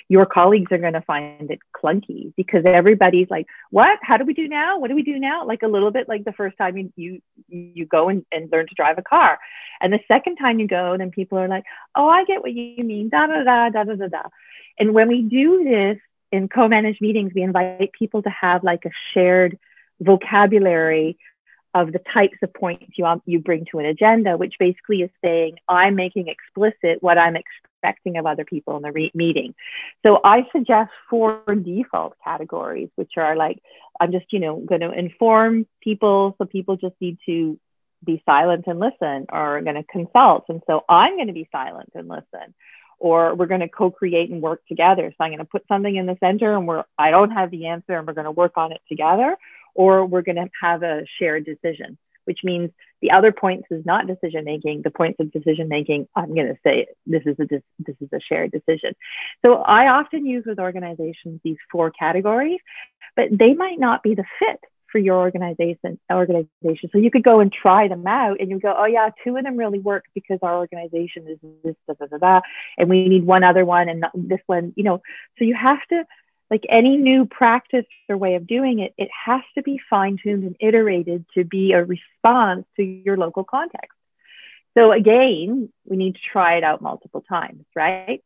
[0.10, 3.98] your colleagues are going to find it clunky because everybody's like, "What?
[4.02, 4.78] How do we do now?
[4.78, 7.22] What do we do now?" Like a little bit like the first time you you,
[7.48, 9.40] you go and, and learn to drive a car,
[9.80, 11.64] and the second time you go, then people are like,
[11.96, 14.24] "Oh, I get what you mean." Da da da da da da.
[14.78, 15.98] And when we do this
[16.32, 19.58] in co-managed meetings, we invite people to have like a shared
[20.00, 21.18] vocabulary
[21.74, 25.10] of the types of points you, um, you bring to an agenda, which basically is
[25.24, 29.56] saying, I'm making explicit what I'm expecting of other people in the re- meeting.
[30.06, 33.62] So I suggest four default categories, which are like,
[34.00, 36.36] I'm just, you know, going to inform people.
[36.38, 37.58] So people just need to
[38.04, 40.46] be silent and listen or going to consult.
[40.50, 42.54] And so I'm going to be silent and listen
[43.02, 45.12] or we're going to co-create and work together.
[45.12, 47.66] So I'm going to put something in the center and we're I don't have the
[47.66, 49.36] answer and we're going to work on it together,
[49.74, 52.70] or we're going to have a shared decision, which means
[53.02, 54.84] the other points is not decision making.
[54.84, 57.48] The points of decision making, I'm going to say this is a
[57.80, 58.94] this is a shared decision.
[59.44, 62.60] So I often use with organizations these four categories,
[63.16, 64.60] but they might not be the fit
[64.92, 66.90] for your organization organization.
[66.92, 69.44] So you could go and try them out and you go, oh yeah, two of
[69.44, 72.42] them really work because our organization is this, da, da, da, da,
[72.78, 75.02] and we need one other one and this one, you know.
[75.38, 76.04] So you have to,
[76.50, 80.58] like any new practice or way of doing it, it has to be fine-tuned and
[80.60, 83.98] iterated to be a response to your local context.
[84.78, 88.22] So again, we need to try it out multiple times, right?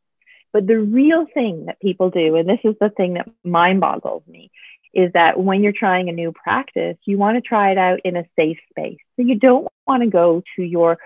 [0.53, 4.23] But the real thing that people do, and this is the thing that mind boggles
[4.25, 4.51] me,
[4.95, 8.15] is that when you're trying a new practice, you want to try it out in
[8.15, 8.97] a safe space.
[9.17, 10.97] So you don't want to go to your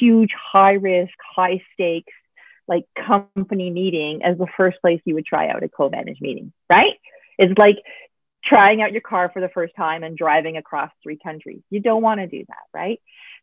[0.00, 2.12] huge, high risk, high stakes,
[2.66, 6.52] like company meeting as the first place you would try out a co managed meeting,
[6.70, 6.94] right?
[7.38, 7.76] It's like
[8.42, 11.60] trying out your car for the first time and driving across three countries.
[11.68, 13.00] You don't want to do that, right?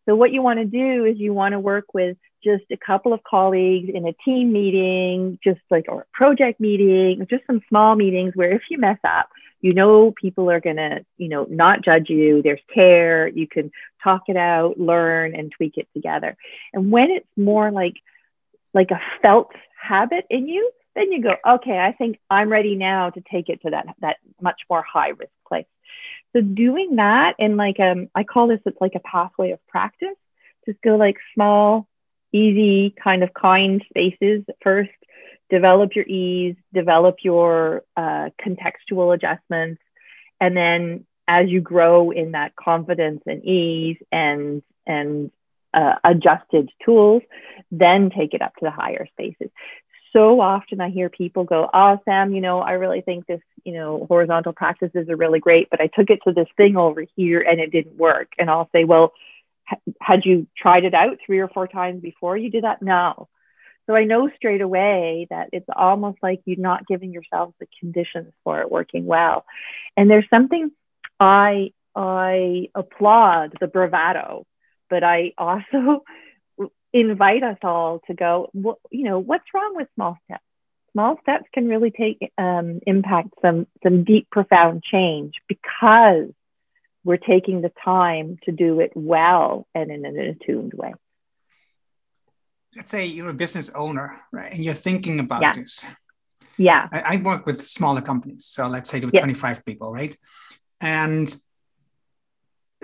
[0.07, 3.13] So what you want to do is you want to work with just a couple
[3.13, 7.95] of colleagues in a team meeting, just like or a project meeting, just some small
[7.95, 9.29] meetings where if you mess up,
[9.61, 12.41] you know people are going to you know not judge you.
[12.41, 13.27] There's care.
[13.27, 13.71] You can
[14.03, 16.35] talk it out learn and tweak it together.
[16.73, 17.95] And when it's more like
[18.73, 23.09] like a felt habit in you then you go okay i think i'm ready now
[23.09, 25.65] to take it to that that much more high risk place.
[26.33, 30.15] So doing that and like um i call this it's like a pathway of practice.
[30.65, 31.87] Just go like small
[32.31, 34.91] easy kind of kind spaces first
[35.51, 39.81] develop your ease, develop your uh, contextual adjustments,
[40.39, 45.29] and then as you grow in that confidence and ease and and
[45.73, 47.21] uh, adjusted tools,
[47.71, 49.49] then take it up to the higher spaces.
[50.13, 53.73] So often I hear people go, "Oh, Sam, you know, I really think this, you
[53.73, 57.41] know, horizontal practices are really great, but I took it to this thing over here
[57.41, 59.13] and it didn't work." And I'll say, "Well,
[60.01, 63.29] had you tried it out three or four times before you did that?" No.
[63.87, 68.31] So I know straight away that it's almost like you're not giving yourself the conditions
[68.43, 69.45] for it working well.
[69.97, 70.71] And there's something
[71.19, 74.45] I I applaud the bravado,
[74.89, 76.03] but I also
[76.93, 80.43] invite us all to go, well, you know, what's wrong with small steps?
[80.93, 86.29] Small steps can really take um, impact some some deep, profound change because
[87.03, 90.93] we're taking the time to do it well and in an attuned way
[92.75, 95.53] let's say you're a business owner, right, and you're thinking about yeah.
[95.53, 95.85] this.
[96.57, 96.87] Yeah.
[96.91, 99.21] I, I, work with smaller companies, so let's say there were yeah.
[99.21, 100.15] 25 people, right?
[100.79, 101.35] And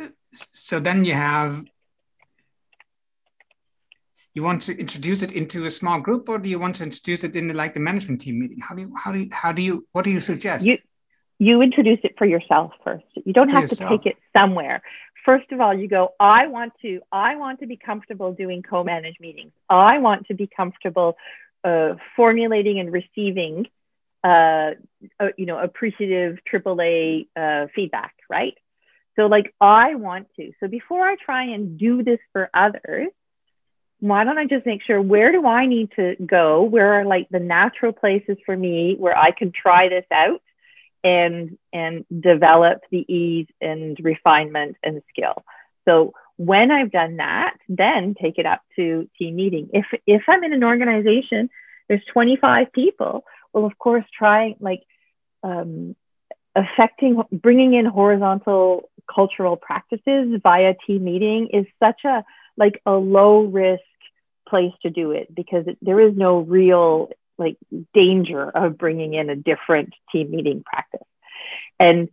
[0.01, 1.63] uh, so then you have
[4.37, 7.23] you want to introduce it into a small group or do you want to introduce
[7.23, 9.63] it in like the management team meeting how do you how do you, how do
[9.63, 10.77] you what do you suggest you
[11.39, 13.89] you introduce it for yourself first you don't for have yourself.
[13.89, 14.83] to take it somewhere
[15.27, 19.19] first of all you go i want to i want to be comfortable doing co-managed
[19.19, 19.51] meetings.
[19.69, 21.17] I want to be comfortable
[21.69, 23.67] uh, formulating and receiving
[24.23, 24.71] uh,
[25.19, 28.55] uh, you know appreciative aaa uh, feedback right?
[29.17, 30.53] So like i want to.
[30.59, 33.09] So before i try and do this for others
[33.99, 36.47] why don't i just make sure where do i need to go?
[36.73, 40.41] Where are like the natural places for me where i can try this out
[41.03, 45.43] and and develop the ease and refinement and skill.
[45.85, 49.69] So when I've done that, then take it up to team meeting.
[49.73, 51.49] If if I'm in an organization,
[51.87, 53.23] there's 25 people.
[53.53, 54.83] Well, of course, trying like
[55.43, 55.95] um,
[56.55, 62.23] affecting bringing in horizontal cultural practices via team meeting is such a
[62.57, 63.81] like a low risk
[64.47, 67.57] place to do it because there is no real like
[67.93, 71.07] danger of bringing in a different team meeting practice.
[71.79, 72.09] And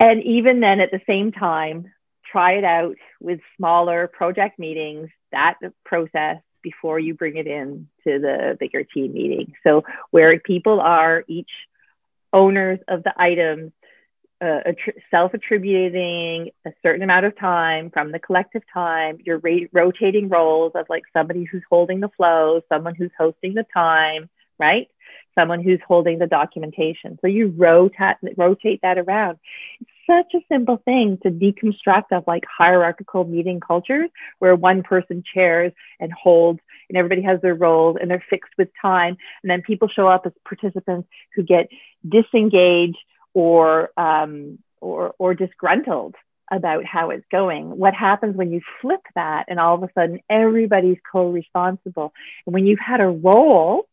[0.00, 1.92] and even then at the same time
[2.30, 8.18] try it out with smaller project meetings that process before you bring it in to
[8.18, 9.52] the bigger team meeting.
[9.66, 11.50] So where people are each
[12.32, 13.72] owners of the items
[14.40, 14.60] uh,
[15.10, 20.86] self-attributing a certain amount of time from the collective time you're ra- rotating roles of
[20.88, 24.88] like somebody who's holding the flow someone who's hosting the time right?
[25.34, 27.18] Someone who's holding the documentation.
[27.20, 29.38] So you rotate rotate that around.
[29.80, 35.24] It's such a simple thing to deconstruct of like hierarchical meeting cultures where one person
[35.34, 39.16] chairs and holds and everybody has their roles and they're fixed with time.
[39.42, 41.68] And then people show up as participants who get
[42.08, 42.98] disengaged
[43.34, 46.14] or um, or or disgruntled
[46.50, 47.76] about how it's going.
[47.76, 52.12] What happens when you flip that and all of a sudden everybody's co-responsible?
[52.46, 53.88] And when you've had a role,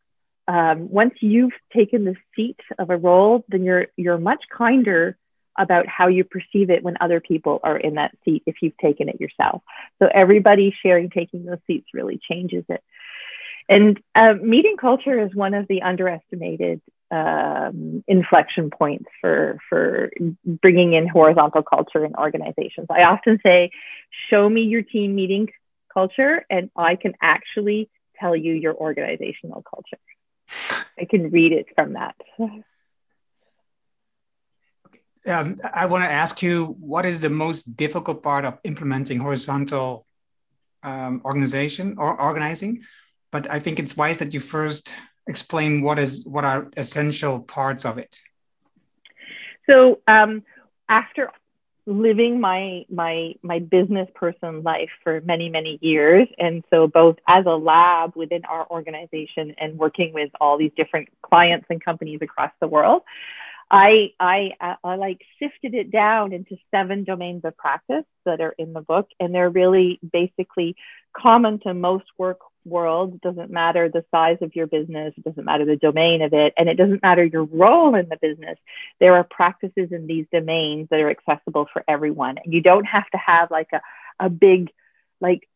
[0.48, 5.16] um, once you've taken the seat of a role, then you're you're much kinder
[5.58, 9.08] about how you perceive it when other people are in that seat if you've taken
[9.08, 9.62] it yourself.
[9.98, 12.82] So everybody sharing taking those seats really changes it.
[13.68, 16.80] And uh, meeting culture is one of the underestimated
[17.12, 20.10] um, inflection points for for
[20.46, 22.86] bringing in horizontal culture in organizations.
[22.90, 23.70] I often say,
[24.30, 25.50] "Show me your team meeting
[25.92, 30.00] culture, and I can actually tell you your organizational culture.
[30.98, 32.16] I can read it from that."
[35.24, 40.04] Um, I want to ask you, what is the most difficult part of implementing horizontal
[40.82, 42.82] um, organization or organizing?
[43.30, 44.96] But I think it's wise that you first
[45.26, 48.20] explain what is what are essential parts of it?
[49.70, 50.42] So um,
[50.88, 51.30] after
[51.86, 57.44] living my my my business person life for many many years and so both as
[57.44, 62.52] a lab within our organization and working with all these different clients and companies across
[62.60, 63.02] the world
[63.72, 64.50] I, I,
[64.84, 69.08] I like sifted it down into seven domains of practice that are in the book,
[69.18, 70.76] and they're really basically
[71.16, 75.64] common to most work world, doesn't matter the size of your business, it doesn't matter
[75.64, 78.58] the domain of it, and it doesn't matter your role in the business.
[79.00, 82.38] There are practices in these domains that are accessible for everyone.
[82.44, 83.80] And you don't have to have like a,
[84.18, 84.70] a big,
[85.20, 85.48] like,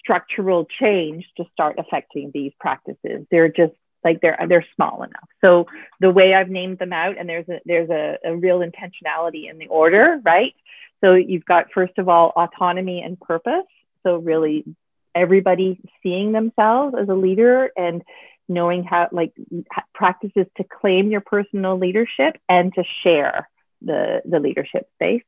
[0.00, 3.26] structural change to start affecting these practices.
[3.30, 5.28] They're just like they're they're small enough.
[5.44, 5.66] So
[6.00, 9.58] the way I've named them out, and there's a there's a, a real intentionality in
[9.58, 10.54] the order, right?
[11.02, 13.66] So you've got first of all autonomy and purpose.
[14.02, 14.64] So really
[15.14, 18.02] everybody seeing themselves as a leader and
[18.48, 19.32] knowing how like
[19.94, 23.48] practices to claim your personal leadership and to share
[23.82, 25.22] the the leadership space.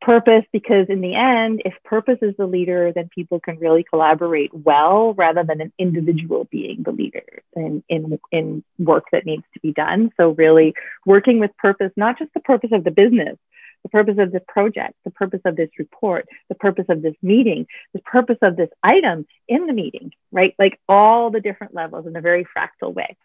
[0.00, 4.52] Purpose because in the end if purpose is the leader then people can really collaborate
[4.52, 9.60] well rather than an individual being the leader in in in work that needs to
[9.60, 10.12] be done.
[10.16, 10.74] So really
[11.06, 13.36] working with purpose not just the purpose of the business
[13.84, 17.66] the purpose of this project, the purpose of this report, the purpose of this meeting,
[17.92, 20.54] the purpose of this item in the meeting, right?
[20.58, 23.16] Like all the different levels in a very fractal way.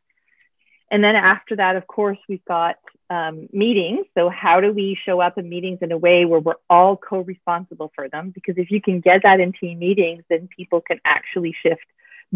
[0.92, 2.76] And then after that, of course, we've got
[3.10, 4.06] um, meetings.
[4.16, 7.20] So, how do we show up in meetings in a way where we're all co
[7.20, 8.32] responsible for them?
[8.32, 11.86] Because if you can get that in team meetings, then people can actually shift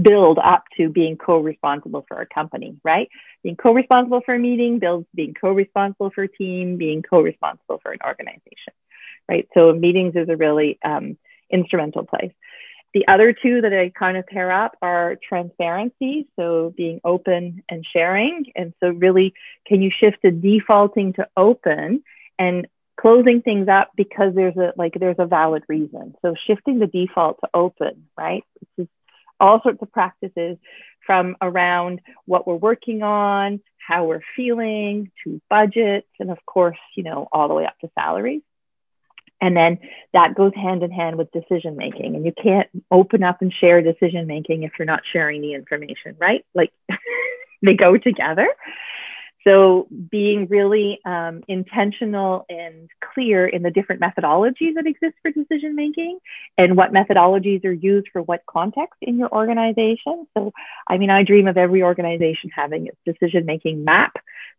[0.01, 3.09] build up to being co-responsible for a company, right?
[3.43, 7.99] Being co-responsible for a meeting builds being co-responsible for a team, being co-responsible for an
[8.05, 8.73] organization,
[9.29, 9.47] right?
[9.55, 11.17] So meetings is a really um,
[11.51, 12.31] instrumental place.
[12.93, 17.85] The other two that I kind of pair up are transparency, so being open and
[17.91, 18.45] sharing.
[18.55, 19.33] And so really,
[19.67, 22.03] can you shift the defaulting to open
[22.37, 22.67] and
[22.99, 26.13] closing things up because there's a like there's a valid reason.
[26.21, 28.43] So shifting the default to open, right?
[28.77, 28.87] This is
[29.43, 30.57] all sorts of practices
[31.05, 37.03] from around what we're working on, how we're feeling, to budgets, and of course, you
[37.03, 38.41] know, all the way up to salaries.
[39.41, 39.79] And then
[40.13, 42.15] that goes hand in hand with decision making.
[42.15, 46.15] And you can't open up and share decision making if you're not sharing the information,
[46.17, 46.45] right?
[46.55, 46.71] Like
[47.61, 48.47] they go together.
[49.45, 55.75] So being really um, intentional and clear in the different methodologies that exist for decision
[55.75, 56.19] making
[56.57, 60.27] and what methodologies are used for what context in your organization.
[60.37, 60.53] So,
[60.87, 64.13] I mean, I dream of every organization having its decision making map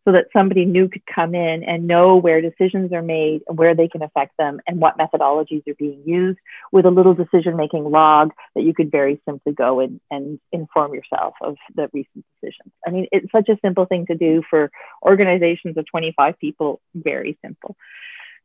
[0.04, 3.74] so that somebody new could come in and know where decisions are made and where
[3.74, 6.38] they can affect them and what methodologies are being used
[6.72, 10.94] with a little decision making log that you could very simply go and, and inform
[10.94, 12.72] yourself of the recent decisions.
[12.86, 14.70] I mean, it's such a simple thing to do for
[15.02, 17.76] organizations of 25 people, very simple.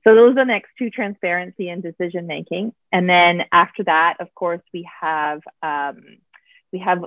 [0.06, 2.74] So those are the next two transparency and decision making.
[2.92, 6.04] And then after that, of course, we have um,
[6.72, 7.04] we have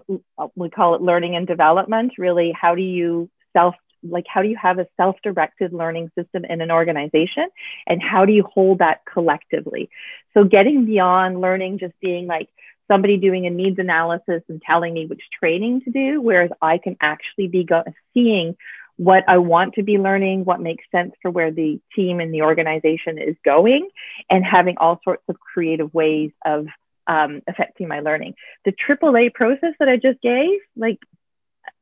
[0.55, 2.12] we call it learning and development.
[2.18, 6.61] Really, how do you self like how do you have a self-directed learning system in
[6.61, 7.48] an organization
[7.86, 9.90] and how do you hold that collectively?
[10.34, 12.48] So getting beyond learning just being like
[12.88, 16.96] somebody doing a needs analysis and telling me which training to do whereas i can
[17.00, 18.57] actually be go- seeing
[18.96, 22.42] what i want to be learning what makes sense for where the team and the
[22.42, 23.88] organization is going
[24.28, 26.66] and having all sorts of creative ways of
[27.09, 28.34] um, affecting my learning.
[28.64, 30.98] The aaa process that i just gave like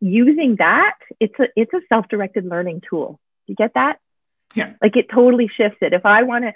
[0.01, 3.21] using that, it's a it's a self-directed learning tool.
[3.47, 3.99] You get that?
[4.55, 4.75] Yeah.
[4.83, 5.93] Like it totally shifts it.
[5.93, 6.53] If I want to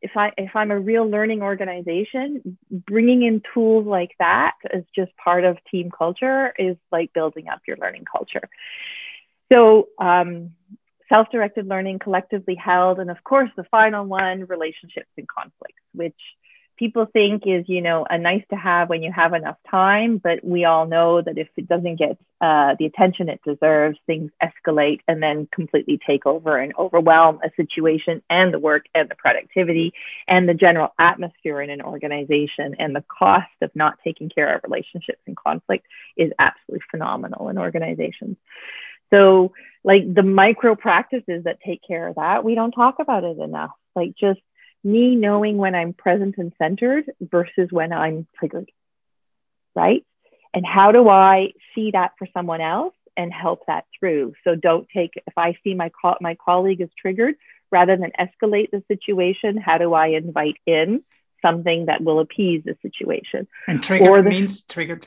[0.00, 5.16] if I if I'm a real learning organization, bringing in tools like that as just
[5.16, 8.48] part of team culture is like building up your learning culture.
[9.52, 10.52] So um,
[11.08, 16.18] self-directed learning, collectively held, and of course the final one, relationships and conflicts, which
[16.78, 20.44] people think is you know a nice to have when you have enough time but
[20.44, 25.00] we all know that if it doesn't get uh, the attention it deserves things escalate
[25.08, 29.92] and then completely take over and overwhelm a situation and the work and the productivity
[30.26, 32.76] and the general atmosphere in an organization.
[32.78, 37.58] And the cost of not taking care of relationships and conflict is absolutely phenomenal in
[37.58, 38.36] organizations.
[39.12, 39.52] So
[39.84, 43.70] like the micro practices that take care of that we don't talk about it enough.
[43.96, 44.40] Like just
[44.84, 48.70] me knowing when I'm present and centered versus when I'm triggered,
[49.74, 50.04] right?
[50.54, 54.34] And how do I see that for someone else and help that through?
[54.44, 57.34] So don't take, if I see my, co- my colleague is triggered,
[57.70, 61.02] rather than escalate the situation, how do I invite in
[61.42, 63.46] something that will appease the situation?
[63.66, 65.06] And triggered the, means triggered?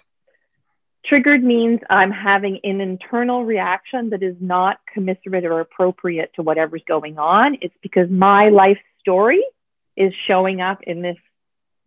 [1.06, 6.84] Triggered means I'm having an internal reaction that is not commiserate or appropriate to whatever's
[6.88, 7.58] going on.
[7.62, 9.44] It's because my life story
[9.96, 11.18] is showing up in this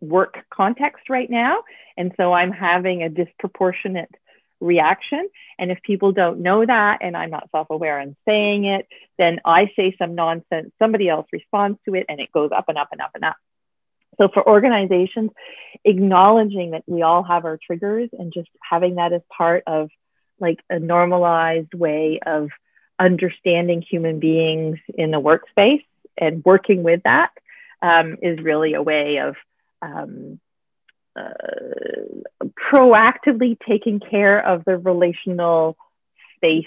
[0.01, 1.63] work context right now.
[1.97, 4.13] And so I'm having a disproportionate
[4.59, 5.29] reaction.
[5.59, 8.87] And if people don't know that and I'm not self aware and saying it,
[9.17, 12.77] then I say some nonsense, somebody else responds to it, and it goes up and
[12.77, 13.35] up and up and up.
[14.17, 15.31] So for organizations,
[15.83, 19.89] acknowledging that we all have our triggers and just having that as part of
[20.39, 22.49] like a normalized way of
[22.97, 25.83] understanding human beings in the workspace
[26.17, 27.31] and working with that
[27.81, 29.35] um, is really a way of
[29.81, 30.39] um,
[31.15, 31.29] uh,
[32.73, 35.77] proactively taking care of the relational
[36.35, 36.65] space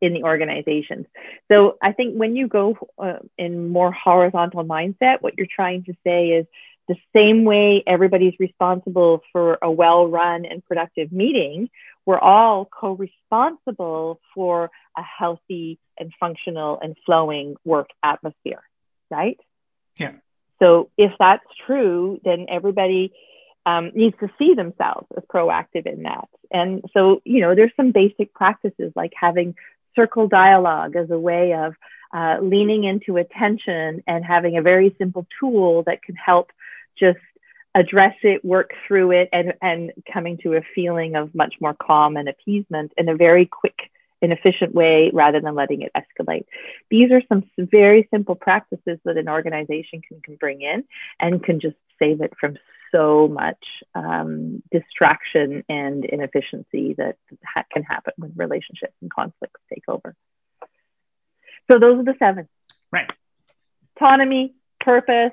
[0.00, 1.06] in the organizations.
[1.50, 5.94] So I think when you go uh, in more horizontal mindset, what you're trying to
[6.04, 6.46] say is
[6.88, 11.70] the same way everybody's responsible for a well run and productive meeting,
[12.04, 18.62] we're all co responsible for a healthy and functional and flowing work atmosphere,
[19.10, 19.38] right?
[19.98, 20.14] Yeah.
[20.62, 23.12] So if that's true, then everybody
[23.66, 26.28] um, needs to see themselves as proactive in that.
[26.52, 29.54] And so, you know, there's some basic practices like having
[29.96, 31.74] circle dialogue as a way of
[32.14, 36.52] uh, leaning into attention and having a very simple tool that can help
[36.98, 37.18] just
[37.74, 42.16] address it, work through it, and, and coming to a feeling of much more calm
[42.16, 43.90] and appeasement in a very quick
[44.30, 46.44] efficient way rather than letting it escalate.
[46.90, 50.84] These are some very simple practices that an organization can, can bring in
[51.18, 52.56] and can just save it from
[52.92, 53.64] so much
[53.94, 60.14] um, distraction and inefficiency that ha- can happen when relationships and conflicts take over.
[61.70, 62.48] So those are the seven.
[62.92, 63.10] Right.
[63.96, 65.32] Autonomy, purpose,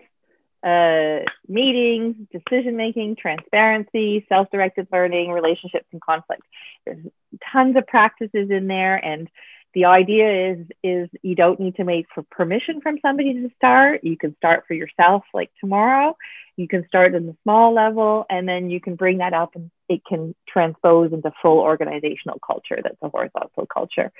[0.63, 6.43] uh, meetings, decision making, transparency, self directed learning, relationships, and conflict.
[6.85, 7.05] There's
[7.51, 8.95] tons of practices in there.
[8.95, 9.29] And
[9.73, 14.03] the idea is is you don't need to wait for permission from somebody to start
[14.03, 16.15] you can start for yourself like tomorrow
[16.55, 19.69] you can start in the small level and then you can bring that up and
[19.87, 24.11] it can transpose into full organizational culture that's a horizontal culture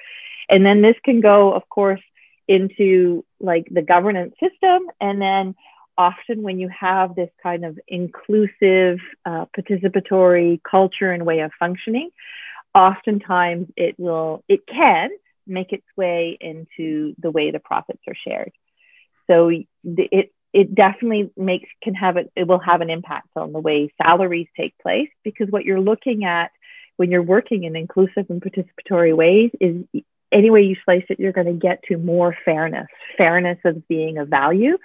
[0.49, 2.01] and then this can go of course
[2.47, 5.55] into like the governance system and then
[5.99, 12.09] often when you have this kind of inclusive uh, participatory culture and way of functioning
[12.73, 15.09] oftentimes it will it can
[15.47, 18.51] make its way into the way the profits are shared.
[19.27, 19.51] So
[19.83, 23.91] it it definitely makes can have it it will have an impact on the way
[24.01, 26.51] salaries take place because what you're looking at
[26.97, 29.83] when you're working in inclusive and participatory ways is
[30.31, 32.87] any way you slice it you're going to get to more fairness
[33.17, 34.77] fairness of being of value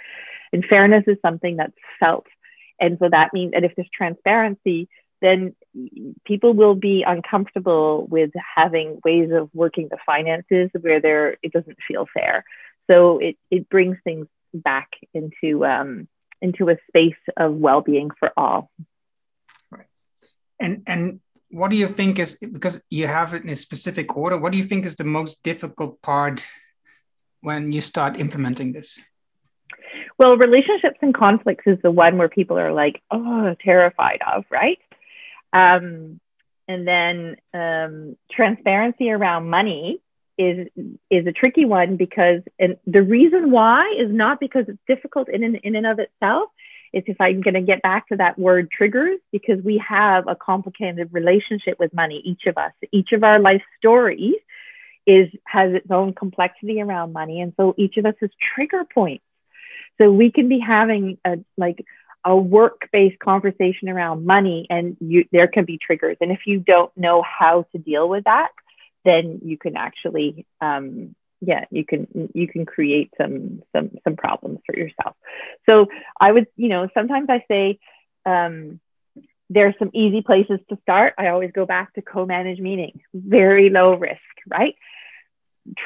[0.55, 2.27] and fairness is something that's felt
[2.81, 4.89] and so that means and if there's transparency
[5.25, 5.55] then
[6.27, 11.79] people will be uncomfortable with having ways of working the finances where there it doesn't
[11.89, 12.45] feel fair.
[12.91, 16.09] So it it brings things back into um,
[16.43, 18.71] into a space of well-being for all.
[19.71, 19.87] Right.
[20.61, 24.37] And and what do you think is because you have it in a specific order?
[24.37, 26.45] What do you think is the most difficult part
[27.41, 29.01] when you start implementing this?
[30.19, 34.79] Well, relationships and conflicts is the one where people are like, oh, terrified of, right?
[35.53, 36.21] Um,
[36.69, 40.01] and then um, transparency around money
[40.37, 40.67] is
[41.11, 45.45] is a tricky one because and the reason why is not because it's difficult in
[45.45, 46.51] and, in and of itself.
[46.93, 50.37] It's if I'm going to get back to that word triggers because we have a
[50.37, 52.23] complicated relationship with money.
[52.25, 54.37] Each of us, each of our life stories
[55.07, 59.25] is has its own complexity around money, and so each of us has trigger points.
[60.01, 61.85] So we can be having a like
[62.27, 66.17] a work-based conversation around money and you there can be triggers.
[66.21, 68.49] And if you don't know how to deal with that
[69.05, 74.61] then you can actually um, yeah you can you can create some some some problems
[74.67, 75.15] for yourself.
[75.69, 75.87] So
[76.21, 77.79] i would you know sometimes i say
[78.27, 78.81] um,
[79.57, 81.15] are some easy places to start.
[81.19, 84.75] I always go back to co manage meetings, very low risk right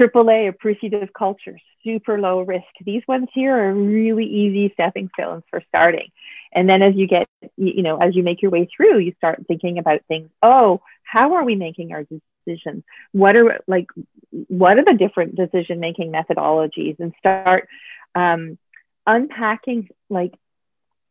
[0.00, 2.66] AAA appreciative culture, super low risk.
[2.84, 6.10] These ones here are really easy stepping stones for starting.
[6.52, 7.26] And then as you get,
[7.56, 10.30] you know, as you make your way through, you start thinking about things.
[10.42, 12.84] Oh, how are we making our decisions?
[13.12, 13.86] What are like,
[14.30, 16.98] what are the different decision making methodologies?
[16.98, 17.68] And start
[18.14, 18.58] um,
[19.06, 20.34] unpacking like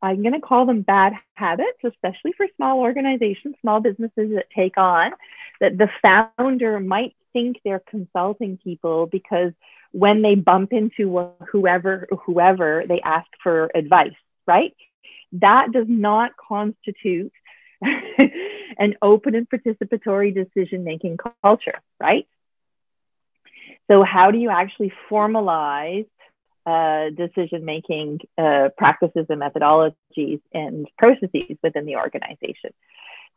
[0.01, 4.77] I'm going to call them bad habits, especially for small organizations, small businesses that take
[4.77, 5.11] on
[5.59, 9.51] that the founder might think they're consulting people because
[9.91, 14.75] when they bump into whoever whoever they ask for advice, right?
[15.33, 17.31] That does not constitute
[17.81, 22.27] an open and participatory decision making culture, right?
[23.89, 26.07] So, how do you actually formalize
[26.67, 32.71] uh, decision making uh, practices and methodologies and processes within the organization.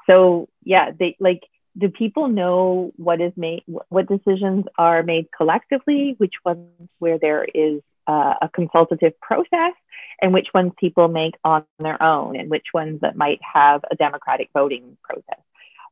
[0.09, 1.43] So yeah, they like
[1.79, 7.45] do people know what is made what decisions are made collectively which ones where there
[7.45, 9.73] is uh, a consultative process
[10.21, 13.97] and which ones people make on their own, and which ones that might have a
[13.97, 15.41] democratic voting process.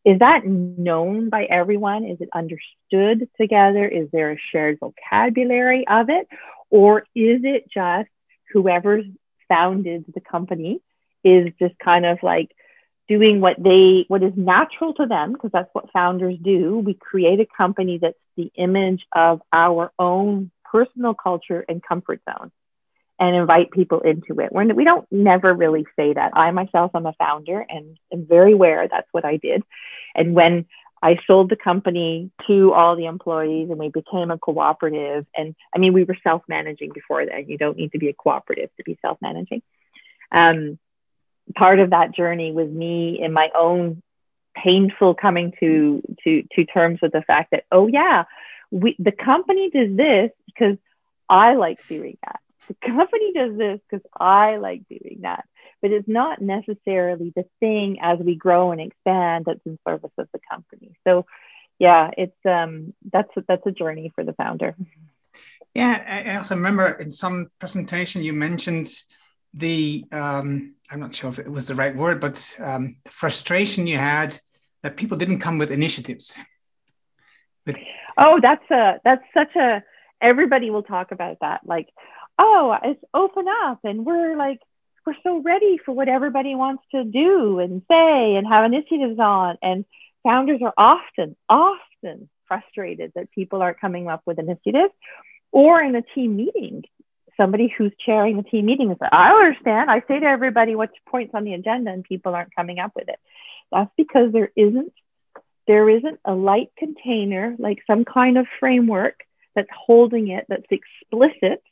[0.04, 2.04] Is that known by everyone?
[2.04, 3.86] Is it understood together?
[3.86, 6.28] Is there a shared vocabulary of it?
[6.70, 8.08] Or is it just
[8.52, 9.06] whoever's
[9.48, 10.80] founded the company
[11.24, 12.50] is just kind of like
[13.08, 17.40] doing what they what is natural to them because that's what founders do we create
[17.40, 22.52] a company that's the image of our own personal culture and comfort zone
[23.18, 27.06] and invite people into it We're, we don't never really say that i myself am
[27.06, 29.62] a founder and am very aware that's what i did
[30.14, 30.66] and when
[31.00, 35.26] I sold the company to all the employees and we became a cooperative.
[35.36, 38.12] And I mean, we were self managing before that You don't need to be a
[38.14, 39.62] cooperative to be self managing.
[40.32, 40.78] Um,
[41.54, 44.02] part of that journey was me in my own
[44.54, 48.24] painful coming to to to terms with the fact that oh yeah
[48.70, 50.76] we the company does this because
[51.28, 52.40] i like doing that.
[52.68, 55.44] The company does this because i like doing that.
[55.80, 60.28] But it's not necessarily the thing as we grow and expand that's in service of
[60.32, 60.96] the company.
[61.06, 61.26] So
[61.78, 64.74] yeah it's um that's that's a journey for the founder.
[65.74, 68.88] Yeah i also remember in some presentation you mentioned
[69.58, 73.86] the um, I'm not sure if it was the right word, but um, the frustration
[73.86, 74.38] you had
[74.82, 76.38] that people didn't come with initiatives.
[77.66, 77.76] But-
[78.16, 79.82] oh, that's a that's such a
[80.20, 81.60] everybody will talk about that.
[81.64, 81.88] Like,
[82.38, 84.60] oh, it's open up, and we're like
[85.04, 89.56] we're so ready for what everybody wants to do and say and have initiatives on.
[89.62, 89.84] And
[90.22, 94.94] founders are often often frustrated that people aren't coming up with initiatives,
[95.50, 96.84] or in a team meeting
[97.38, 99.90] somebody who's chairing the team meeting is like, I understand.
[99.90, 103.08] I say to everybody what's points on the agenda and people aren't coming up with
[103.08, 103.18] it.
[103.72, 104.92] That's because there isn't
[105.66, 109.20] there isn't a light container, like some kind of framework
[109.54, 111.62] that's holding it that's explicit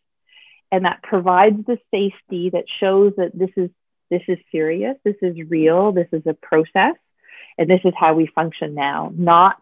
[0.70, 3.70] and that provides the safety that shows that this is
[4.10, 6.94] this is serious, this is real, this is a process,
[7.58, 9.58] and this is how we function now, not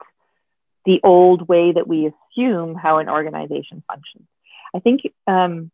[0.85, 4.27] the old way that we assume how an organization functions.
[4.75, 5.71] I think um,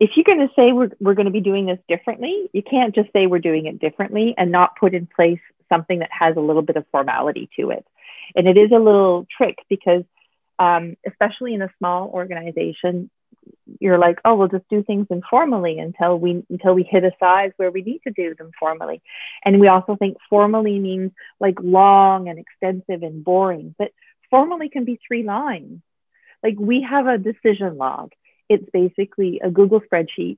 [0.00, 2.94] if you're going to say we're, we're going to be doing this differently, you can't
[2.94, 6.40] just say we're doing it differently and not put in place something that has a
[6.40, 7.86] little bit of formality to it.
[8.34, 10.04] And it is a little trick because,
[10.58, 13.10] um, especially in a small organization,
[13.78, 17.52] you're like, oh, we'll just do things informally until we until we hit a size
[17.56, 19.02] where we need to do them formally.
[19.44, 23.92] And we also think formally means like long and extensive and boring, but
[24.30, 25.80] formally can be three lines.
[26.42, 28.12] Like we have a decision log
[28.50, 30.36] it's basically a Google spreadsheet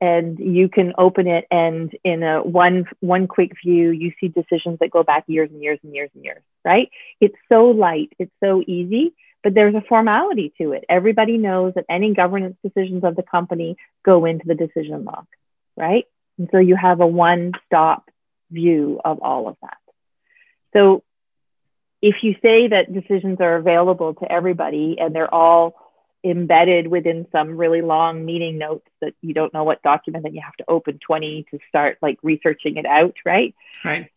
[0.00, 4.78] and you can open it and in a one one quick view you see decisions
[4.80, 6.90] that go back years and years and years and years right?
[7.20, 10.84] It's so light it's so easy but there's a formality to it.
[10.88, 15.26] Everybody knows that any governance decisions of the company go into the decision log
[15.76, 16.04] right?
[16.38, 18.10] And so you have a one stop
[18.50, 19.78] view of all of that.
[20.74, 21.02] So
[22.02, 25.83] if you say that decisions are available to everybody and they're all
[26.24, 30.40] embedded within some really long meeting notes that you don't know what document and you
[30.42, 33.54] have to open 20 to start like researching it out right?
[33.84, 34.10] Right.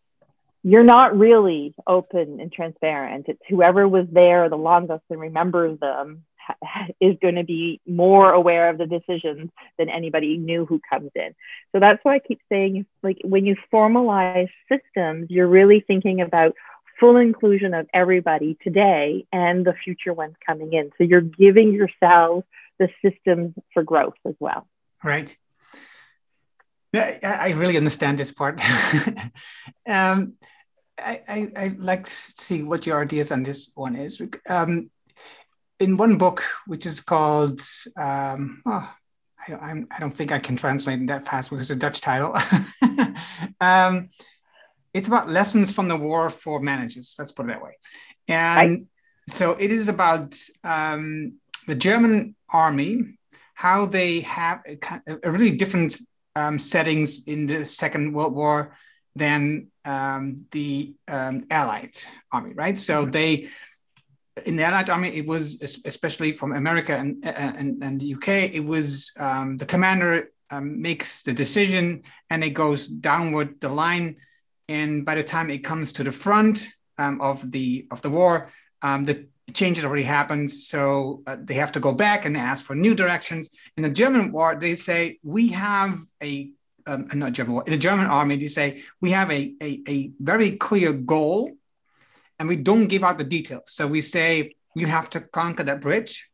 [0.64, 3.26] You're not really open and transparent.
[3.28, 6.24] It's whoever was there the longest and remembers them
[7.00, 11.34] is going to be more aware of the decisions than anybody new who comes in.
[11.72, 16.54] So that's why i keep saying like when you formalize systems you're really thinking about
[16.98, 20.90] full inclusion of everybody today and the future ones coming in.
[20.98, 22.44] So you're giving yourselves
[22.78, 24.66] the systems for growth as well.
[25.02, 25.36] Right.
[26.92, 28.60] Yeah, I really understand this part.
[29.86, 30.34] um,
[30.98, 34.20] I, I, I like to see what your ideas on this one is.
[34.48, 34.90] Um,
[35.78, 37.60] in one book, which is called,
[37.96, 38.90] um, oh,
[39.46, 42.34] I, I'm, don't think I can translate that fast because it's a Dutch title.
[44.94, 47.14] it's about lessons from the war for managers.
[47.18, 47.76] Let's put it that way.
[48.26, 48.82] And right.
[49.28, 51.34] so it is about um,
[51.66, 53.18] the German army,
[53.54, 54.78] how they have a,
[55.24, 55.98] a really different
[56.36, 58.76] um, settings in the Second World War
[59.16, 61.96] than um, the um, Allied
[62.32, 62.78] army, right?
[62.78, 63.10] So mm-hmm.
[63.10, 63.48] they
[64.46, 68.28] in the Allied army, it was especially from America and and, and the UK.
[68.54, 74.16] It was um, the commander um, makes the decision, and it goes downward the line
[74.68, 78.48] and by the time it comes to the front um, of the of the war,
[78.82, 80.50] um, the changes already happened.
[80.50, 83.50] So uh, they have to go back and ask for new directions.
[83.76, 86.50] In the German war, they say we have a
[86.86, 87.64] um, not German war.
[87.66, 91.52] In the German army, they say we have a, a, a very clear goal,
[92.38, 93.70] and we don't give out the details.
[93.72, 96.30] So we say you have to conquer that bridge,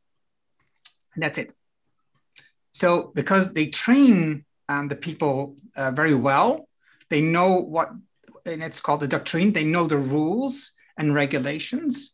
[1.14, 1.52] and that's it.
[2.72, 6.68] So because they train um, the people uh, very well.
[7.10, 7.90] They know what,
[8.46, 9.52] and it's called the doctrine.
[9.52, 12.12] They know the rules and regulations.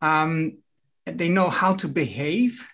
[0.00, 0.58] Um,
[1.06, 2.66] they know how to behave,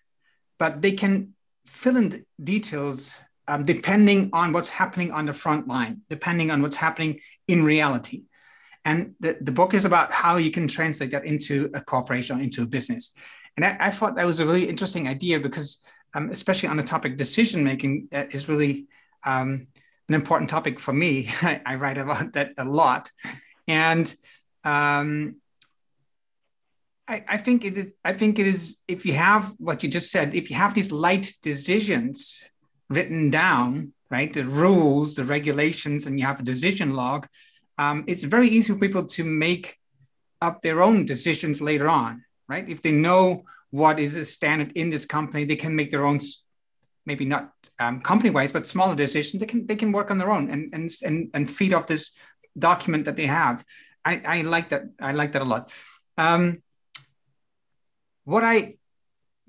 [0.58, 1.34] but they can
[1.66, 6.62] fill in the details um, depending on what's happening on the front line, depending on
[6.62, 8.26] what's happening in reality.
[8.84, 12.42] And the, the book is about how you can translate that into a corporation, or
[12.42, 13.12] into a business.
[13.56, 15.80] And I, I thought that was a really interesting idea because,
[16.14, 18.86] um, especially on the topic decision making, that is really
[19.24, 19.66] um,
[20.10, 21.28] an important topic for me.
[21.42, 23.12] I, I, write about that a lot.
[23.68, 24.12] And
[24.64, 25.36] um,
[27.06, 30.10] I, I, think it is, I think it is if you have what you just
[30.10, 32.50] said, if you have these light decisions
[32.88, 37.28] written down, right, the rules, the regulations, and you have a decision log,
[37.78, 39.78] um, it's very easy for people to make
[40.42, 42.68] up their own decisions later on, right?
[42.68, 46.18] If they know what is a standard in this company, they can make their own,
[47.06, 49.40] maybe not um, company-wise, but smaller decisions.
[49.40, 52.12] They can they can work on their own and and and, and feed off this
[52.58, 53.64] document that they have.
[54.04, 54.84] I, I like that.
[55.00, 55.72] I like that a lot.
[56.16, 56.62] Um,
[58.24, 58.76] what I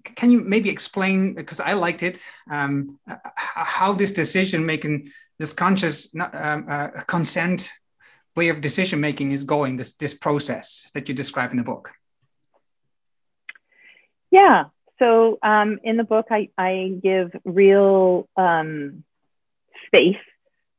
[0.03, 2.99] can you maybe explain because I liked it um,
[3.35, 7.71] how this decision making, this conscious um, uh, consent
[8.35, 11.91] way of decision making is going this this process that you describe in the book
[14.31, 14.65] yeah
[15.01, 19.03] so um, in the book i, I give real um,
[19.87, 20.15] space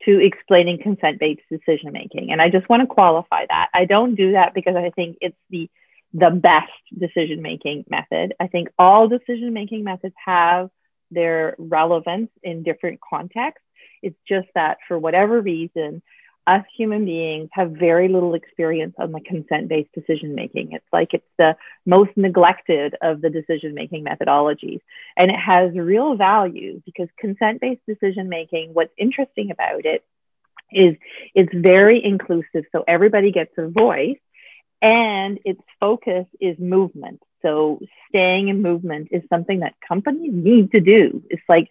[0.04, 3.68] to explaining consent-based decision making and i just want to qualify that.
[3.74, 5.68] I don't do that because i think it's the
[6.14, 8.34] the best decision making method.
[8.38, 10.70] I think all decision making methods have
[11.10, 13.64] their relevance in different contexts.
[14.02, 16.02] It's just that for whatever reason
[16.46, 20.72] us human beings have very little experience on the consent based decision making.
[20.72, 24.80] It's like it's the most neglected of the decision making methodologies.
[25.16, 30.04] And it has real value because consent based decision making, what's interesting about it
[30.72, 30.96] is
[31.34, 32.64] it's very inclusive.
[32.72, 34.18] So everybody gets a voice
[34.80, 37.22] and its focus is movement.
[37.42, 41.22] So staying in movement is something that companies need to do.
[41.30, 41.68] It's like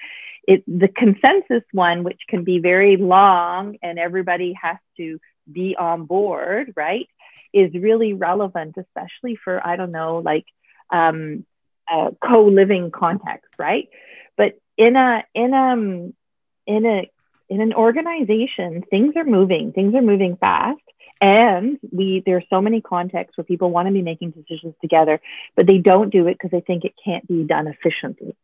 [0.48, 5.20] it the consensus one, which can be very long and everybody has to
[5.52, 7.08] be on board, right,
[7.54, 10.46] is really relevant, especially for I don't know, like
[10.89, 11.46] um,
[11.89, 13.89] a co-living context, right?
[14.38, 17.12] But in a in a in a
[17.50, 19.74] in an organization, things are moving.
[19.74, 20.82] Things are moving fast,
[21.20, 25.20] and we there's so many contexts where people want to be making decisions together,
[25.56, 28.36] but they don't do it because they think it can't be done efficiently.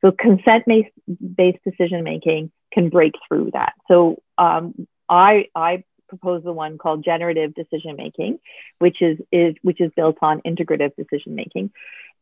[0.00, 3.72] So consent based decision making can break through that.
[3.88, 8.38] So um, I I propose the one called generative decision making,
[8.78, 11.70] which is is which is built on integrative decision making,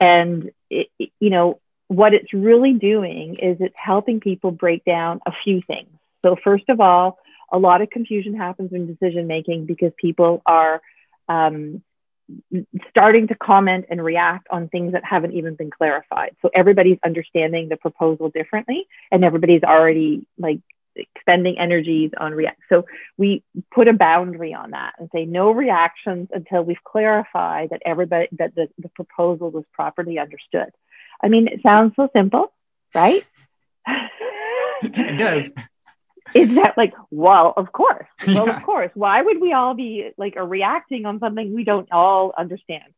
[0.01, 5.33] and it, you know what it's really doing is it's helping people break down a
[5.45, 5.89] few things.
[6.25, 7.19] So first of all,
[7.53, 10.83] a lot of confusion happens in decision making because people are
[11.29, 11.83] um,
[12.91, 16.35] starting to comment and react on things that haven't even been clarified.
[16.43, 20.61] So everybody's understanding the proposal differently, and everybody's already like
[20.97, 22.61] expending energies on react.
[22.69, 27.83] So we put a boundary on that and say no reactions until we've clarified that
[27.85, 30.71] everybody that the, the proposal was properly understood.
[31.23, 32.53] I mean, it sounds so simple,
[32.95, 33.25] right?
[34.83, 35.51] it does
[36.35, 38.07] is that like well of course.
[38.27, 38.57] Well yeah.
[38.57, 38.91] of course.
[38.95, 42.93] Why would we all be like reacting on something we don't all understand?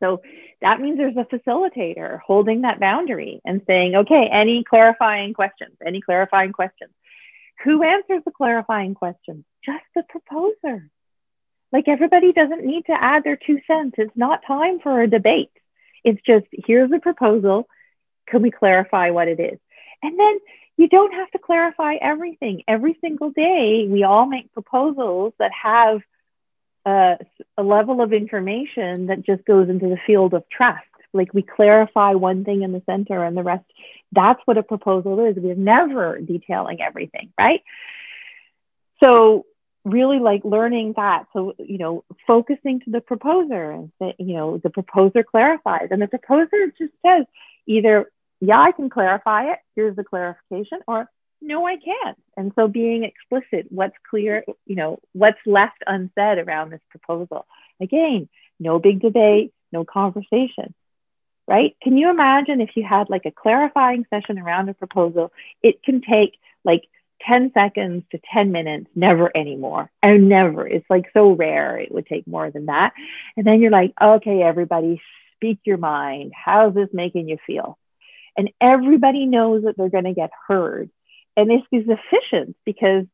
[0.00, 0.22] So
[0.60, 5.76] that means there's a facilitator holding that boundary and saying okay any clarifying questions?
[5.84, 6.92] Any clarifying questions?
[7.64, 9.44] Who answers the clarifying questions?
[9.64, 10.90] Just the proposer.
[11.72, 13.96] Like everybody doesn't need to add their two cents.
[13.98, 15.50] It's not time for a debate.
[16.04, 17.68] It's just here's the proposal.
[18.28, 19.58] Can we clarify what it is?
[20.02, 20.38] And then
[20.78, 22.62] you don't have to clarify everything.
[22.68, 26.00] Every single day, we all make proposals that have
[26.86, 27.18] a,
[27.60, 30.84] level of information that just goes into the field of trust.
[31.12, 33.64] Like we clarify one thing in the center and the rest.
[34.12, 35.34] That's what a proposal is.
[35.36, 37.62] We're never detailing everything, right?
[39.02, 39.46] So
[39.84, 44.58] really like learning that so you know focusing to the proposer and say, you know
[44.58, 47.24] the proposer clarifies and the proposer just says
[47.66, 48.10] either
[48.40, 49.58] yeah, I can clarify it.
[49.74, 51.08] Here's the clarification, or
[51.40, 52.18] no, I can't.
[52.36, 57.46] And so being explicit, what's clear, you know, what's left unsaid around this proposal.
[57.80, 58.28] Again,
[58.58, 60.74] no big debate, no conversation,
[61.46, 61.76] right?
[61.82, 65.32] Can you imagine if you had like a clarifying session around a proposal?
[65.62, 66.82] It can take like
[67.22, 69.90] 10 seconds to 10 minutes, never anymore.
[70.02, 70.66] And never.
[70.66, 72.92] It's like so rare, it would take more than that.
[73.36, 75.00] And then you're like, okay, everybody,
[75.36, 76.32] speak your mind.
[76.34, 77.78] How's this making you feel?
[78.38, 80.90] And everybody knows that they're going to get heard
[81.36, 83.06] And this is efficient because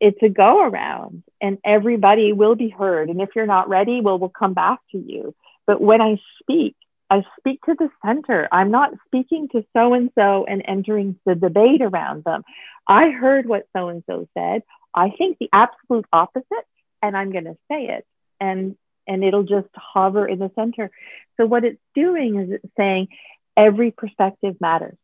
[0.00, 3.10] it's a go around and everybody will be heard.
[3.10, 5.34] And if you're not ready, well, we'll come back to you.
[5.66, 6.76] But when I speak,
[7.10, 8.48] I speak to the center.
[8.52, 12.44] I'm not speaking to so and so and entering the debate around them.
[12.88, 14.62] I heard what so and so said.
[14.94, 16.66] I think the absolute opposite,
[17.02, 18.06] and I'm going to say it.
[18.40, 18.76] And
[19.06, 20.90] and it'll just hover in the center.
[21.36, 23.08] So what it's doing is it's saying
[23.56, 24.96] every perspective matters.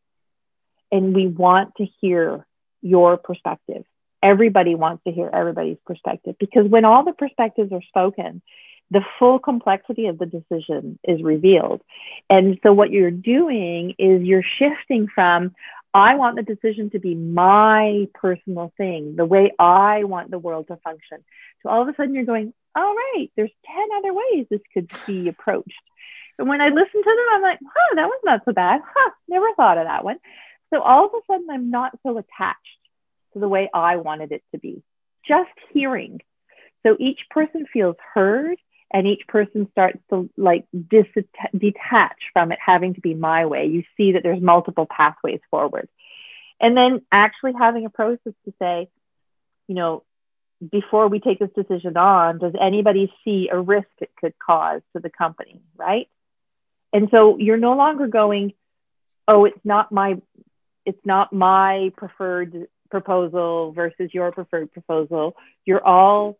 [0.93, 2.47] And we want to hear
[2.81, 3.85] your perspective.
[4.23, 8.43] Everybody wants to hear everybody's perspective because when all the perspectives are spoken,
[8.91, 11.83] the full complexity of the decision is revealed.
[12.31, 15.55] And so what you're doing is you're shifting from,
[15.93, 20.69] I want the decision to be my personal thing, the way I want the world
[20.69, 21.25] to function.
[21.63, 24.91] So all of a sudden you're going, all right, there's 10 other ways this could
[25.07, 25.73] be approached.
[26.39, 28.81] And when I listen to them, I'm like, huh, that was not so bad.
[28.85, 30.19] Huh, never thought of that one.
[30.73, 32.61] So all of a sudden I'm not so attached
[33.33, 34.83] to the way I wanted it to be.
[35.27, 36.21] Just hearing.
[36.85, 38.59] So each person feels heard
[38.93, 43.67] and each person starts to like detach from it having to be my way.
[43.67, 45.89] You see that there's multiple pathways forward.
[46.61, 48.89] And then actually having a process to say,
[49.69, 50.05] you know,
[50.71, 55.01] before we take this decision on, does anybody see a risk it could cause to
[55.01, 56.09] the company, right?
[56.93, 58.53] And so you're no longer going,
[59.29, 60.21] oh, it's not my
[60.85, 65.37] it's not my preferred proposal versus your preferred proposal.
[65.65, 66.39] You're all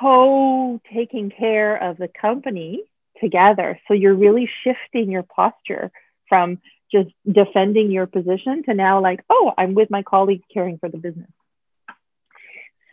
[0.00, 2.84] co taking care of the company
[3.20, 3.80] together.
[3.88, 5.90] So you're really shifting your posture
[6.28, 6.60] from
[6.92, 10.98] just defending your position to now like, oh, I'm with my colleagues caring for the
[10.98, 11.30] business.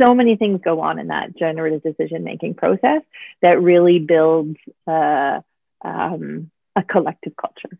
[0.01, 3.01] So many things go on in that generative decision making process
[3.41, 5.41] that really builds uh,
[5.83, 7.77] um, a collective culture.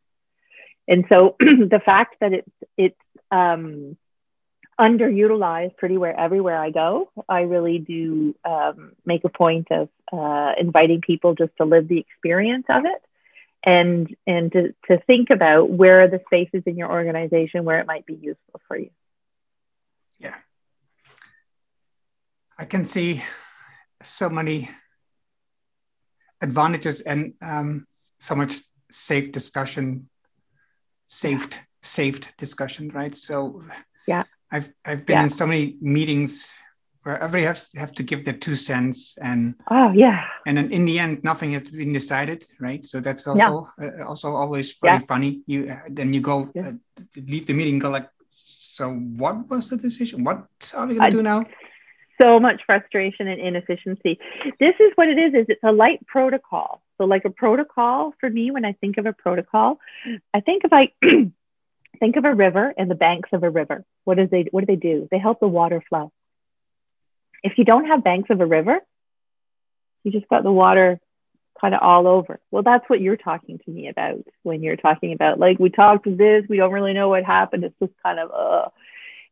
[0.88, 3.00] And so the fact that it's it's
[3.32, 3.98] um,
[4.80, 7.12] underutilized pretty where everywhere I go.
[7.28, 12.00] I really do um, make a point of uh, inviting people just to live the
[12.00, 13.02] experience of it
[13.64, 17.88] and and to, to think about where are the spaces in your organization where it
[17.88, 18.90] might be useful for you.
[20.18, 20.36] Yeah.
[22.58, 23.24] I can see
[24.02, 24.70] so many
[26.42, 27.88] advantages and um,
[28.20, 28.56] so much
[28.92, 30.10] safe discussion,
[31.08, 33.16] saved, saved discussion, right?
[33.16, 33.64] So
[34.10, 35.24] yeah I've I've been yeah.
[35.24, 36.52] in so many meetings
[37.04, 40.84] where everybody has have to give their two cents and oh yeah and then in
[40.86, 43.86] the end nothing has been decided right so that's also yeah.
[43.86, 45.08] uh, also always very yeah.
[45.08, 46.74] funny you uh, then you go uh,
[47.32, 51.18] leave the meeting go like so what was the decision what are we going to
[51.18, 51.40] do now
[52.22, 54.20] so much frustration and inefficiency
[54.60, 58.30] this is what it is is it's a light protocol so like a protocol for
[58.30, 59.80] me when i think of a protocol
[60.34, 60.94] i think of like
[62.00, 63.84] Think of a river and the banks of a river.
[64.06, 65.08] What does they what do they do?
[65.12, 66.12] They help the water flow.
[67.44, 68.80] If you don't have banks of a river,
[70.04, 71.00] you just got the water
[71.60, 72.40] kind of all over.
[72.52, 76.06] Well, that's what you're talking to me about when you're talking about like we talked
[76.06, 77.66] this, we don't really know what happened.
[77.66, 78.70] It's just kind of uh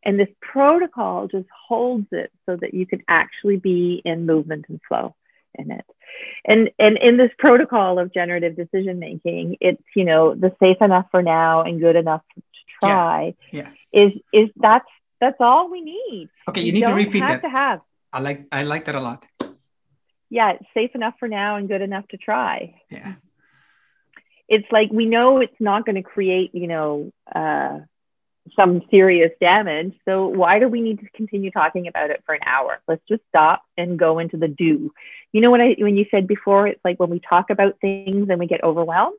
[0.07, 4.79] and this protocol just holds it so that you can actually be in movement and
[4.87, 5.13] flow
[5.53, 5.85] in it.
[6.45, 11.07] And and in this protocol of generative decision making it's you know the safe enough
[11.11, 12.41] for now and good enough to
[12.79, 14.03] try yeah, yeah.
[14.05, 14.87] is is that's
[15.19, 16.29] that's all we need.
[16.47, 17.47] Okay you, need to repeat have that.
[17.47, 17.81] to have
[18.13, 19.25] i like i like that a lot.
[20.29, 22.75] Yeah it's safe enough for now and good enough to try.
[22.89, 23.15] Yeah.
[24.47, 27.79] It's like we know it's not going to create you know uh
[28.55, 29.93] some serious damage.
[30.05, 32.79] So why do we need to continue talking about it for an hour?
[32.87, 34.91] Let's just stop and go into the do.
[35.31, 38.29] You know what I when you said before, it's like when we talk about things
[38.29, 39.17] and we get overwhelmed.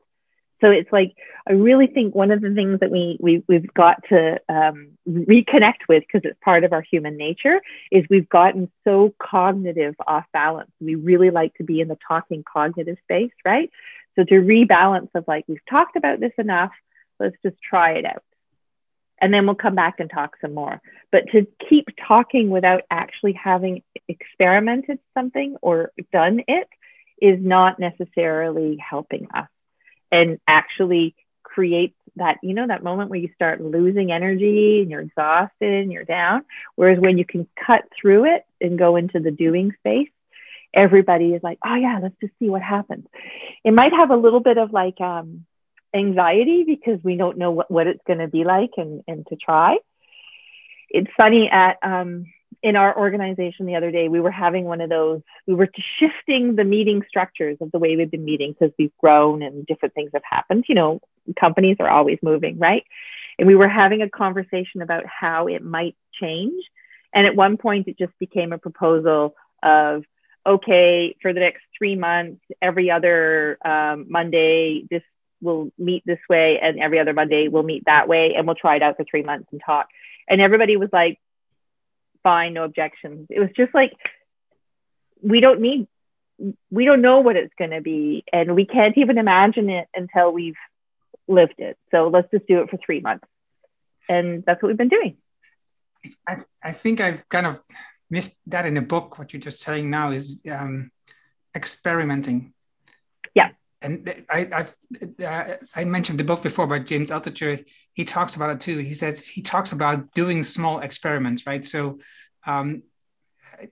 [0.61, 1.15] So it's like
[1.47, 5.87] I really think one of the things that we, we we've got to um, reconnect
[5.87, 7.61] with because it's part of our human nature
[7.91, 10.71] is we've gotten so cognitive off balance.
[10.81, 13.71] We really like to be in the talking cognitive space, right?
[14.17, 16.71] So to rebalance of like we've talked about this enough,
[17.19, 18.23] let's just try it out
[19.21, 20.81] and then we'll come back and talk some more.
[21.11, 26.67] But to keep talking without actually having experimented something or done it
[27.21, 29.49] is not necessarily helping us
[30.11, 35.01] and actually create that, you know, that moment where you start losing energy and you're
[35.01, 36.45] exhausted and you're down.
[36.75, 40.09] Whereas when you can cut through it and go into the doing space,
[40.73, 43.05] everybody is like, oh yeah, let's just see what happens.
[43.63, 45.45] It might have a little bit of like, um,
[45.93, 49.35] anxiety because we don't know what, what it's going to be like and, and to
[49.35, 49.77] try.
[50.89, 52.25] It's funny at um,
[52.63, 55.69] in our organization the other day, we were having one of those, we were
[55.99, 59.93] shifting the meeting structures of the way we've been meeting because we've grown and different
[59.93, 60.65] things have happened.
[60.67, 61.01] You know,
[61.39, 62.83] companies are always moving, right?
[63.39, 66.61] and we were having a conversation about how it might change.
[67.13, 69.33] And at one point, it just became a proposal
[69.63, 70.03] of,
[70.45, 75.03] okay, for the next three months, every other um, Monday, this
[75.41, 78.75] will meet this way, and every other Monday we'll meet that way, and we'll try
[78.75, 79.87] it out for three months and talk.
[80.27, 81.19] And everybody was like,
[82.23, 83.27] fine, no objections.
[83.29, 83.93] It was just like,
[85.21, 85.87] we don't need,
[86.69, 90.31] we don't know what it's going to be, and we can't even imagine it until
[90.31, 90.57] we've
[91.27, 91.77] lived it.
[91.91, 93.27] So let's just do it for three months.
[94.07, 95.17] And that's what we've been doing.
[96.27, 97.63] I, I think I've kind of
[98.09, 99.19] missed that in the book.
[99.19, 100.91] What you're just saying now is um,
[101.55, 102.53] experimenting.
[103.35, 103.49] Yeah.
[103.81, 104.67] And I,
[105.25, 107.65] uh, I mentioned the book before by James Altucher.
[107.93, 108.77] He talks about it too.
[108.79, 111.65] He says he talks about doing small experiments, right?
[111.65, 111.99] So
[112.45, 112.83] um,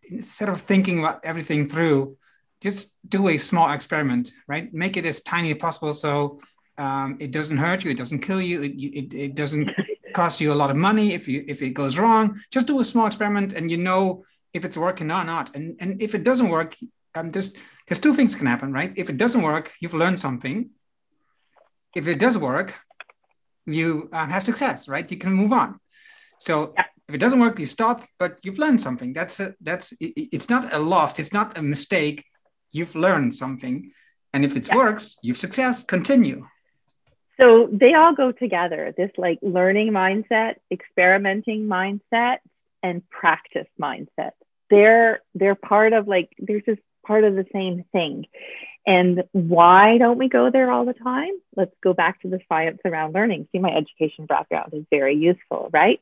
[0.10, 2.18] instead of thinking about everything through,
[2.62, 4.74] just do a small experiment, right?
[4.74, 6.40] Make it as tiny as possible so
[6.78, 9.70] um, it doesn't hurt you, it doesn't kill you, it, it, it doesn't
[10.14, 12.40] cost you a lot of money if you if it goes wrong.
[12.52, 15.56] Just do a small experiment, and you know if it's working or not.
[15.56, 16.76] And and if it doesn't work,
[17.18, 17.54] um, there's
[17.88, 18.94] there's two things can happen, right?
[18.96, 20.70] If it doesn't work, you've learned something.
[21.96, 22.80] If it does work,
[23.66, 25.10] you um, have success, right?
[25.10, 25.80] You can move on.
[26.40, 26.86] So yeah.
[27.08, 29.14] if it doesn't work, you stop, but you've learned something.
[29.14, 31.20] That's a, that's it, it's not a loss.
[31.20, 32.24] It's not a mistake.
[32.72, 33.92] You've learned something,
[34.34, 34.76] and if it yeah.
[34.76, 35.84] works, you've success.
[35.84, 36.46] Continue
[37.38, 42.38] so they all go together this like learning mindset experimenting mindset
[42.84, 44.32] and practice mindset
[44.70, 48.26] they're they're part of like they're just part of the same thing
[48.86, 52.80] and why don't we go there all the time let's go back to the science
[52.86, 56.00] around learning see my education background is very useful right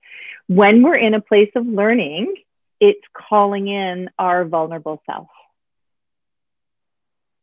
[0.47, 2.34] when we're in a place of learning
[2.80, 5.28] it's calling in our vulnerable self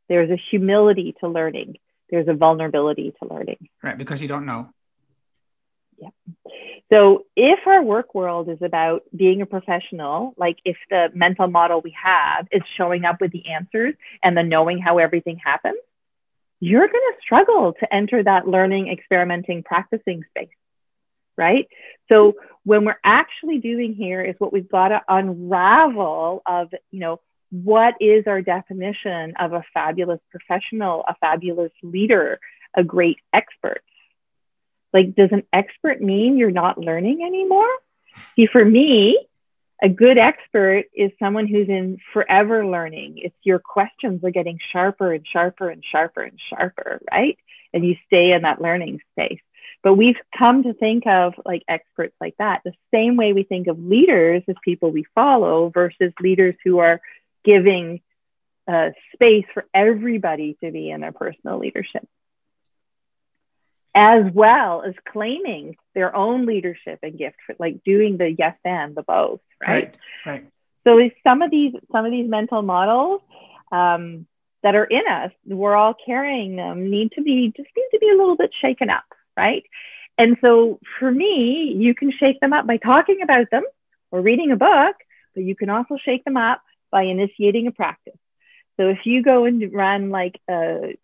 [0.09, 1.77] there's a humility to learning
[2.13, 3.69] there's a vulnerability to learning.
[3.83, 4.69] Right, because you don't know.
[5.97, 6.11] Yeah.
[6.93, 11.81] So if our work world is about being a professional, like if the mental model
[11.81, 15.79] we have is showing up with the answers and the knowing how everything happens,
[16.61, 20.55] you're going to struggle to enter that learning, experimenting, practicing space.
[21.39, 21.67] Right.
[22.13, 22.35] So
[22.65, 27.21] when we're actually doing here is what we've got to unravel of, you know,
[27.51, 32.39] what is our definition of a fabulous professional, a fabulous leader,
[32.77, 33.83] a great expert?
[34.93, 37.69] Like, does an expert mean you're not learning anymore?
[38.37, 39.19] See, for me,
[39.83, 43.15] a good expert is someone who's in forever learning.
[43.17, 47.37] It's your questions are getting sharper and sharper and sharper and sharper, right?
[47.75, 49.41] And you stay in that learning space.
[49.83, 53.67] But we've come to think of like experts like that the same way we think
[53.67, 57.01] of leaders as people we follow versus leaders who are
[57.45, 58.01] giving
[58.69, 62.07] uh, space for everybody to be in their personal leadership,
[63.95, 68.95] as well as claiming their own leadership and gift, for, like doing the yes and
[68.95, 69.95] the both, right?
[70.25, 70.43] Right.
[70.43, 70.47] right.
[70.85, 73.21] So some of these some of these mental models
[73.71, 74.27] um,
[74.63, 78.09] that are in us, we're all carrying them, need to be just need to be
[78.09, 79.05] a little bit shaken up,
[79.37, 79.65] right?
[80.19, 83.65] And so for me, you can shake them up by talking about them
[84.11, 84.97] or reading a book,
[85.35, 88.19] but you can also shake them up by initiating a practice.
[88.79, 90.97] So if you go and run like a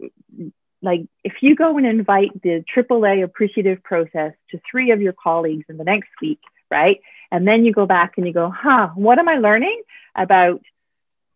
[0.83, 5.65] like if you go and invite the AAA appreciative process to three of your colleagues
[5.69, 7.01] in the next week, right?
[7.31, 9.83] And then you go back and you go, huh, what am I learning
[10.15, 10.63] about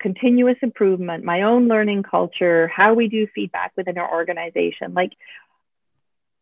[0.00, 4.94] continuous improvement, my own learning culture, how we do feedback within our organization?
[4.94, 5.12] Like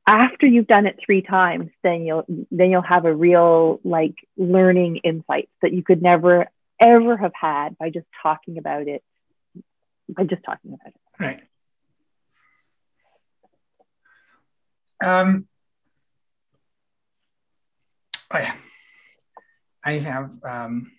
[0.06, 4.98] after you've done it three times, then you'll then you'll have a real like learning
[4.98, 6.48] insights that you could never
[6.82, 9.02] ever have had by just talking about it,
[10.08, 11.00] by just talking about it.
[11.18, 11.42] Right.
[15.02, 15.46] Um,
[18.30, 18.52] I,
[19.84, 20.92] I have um,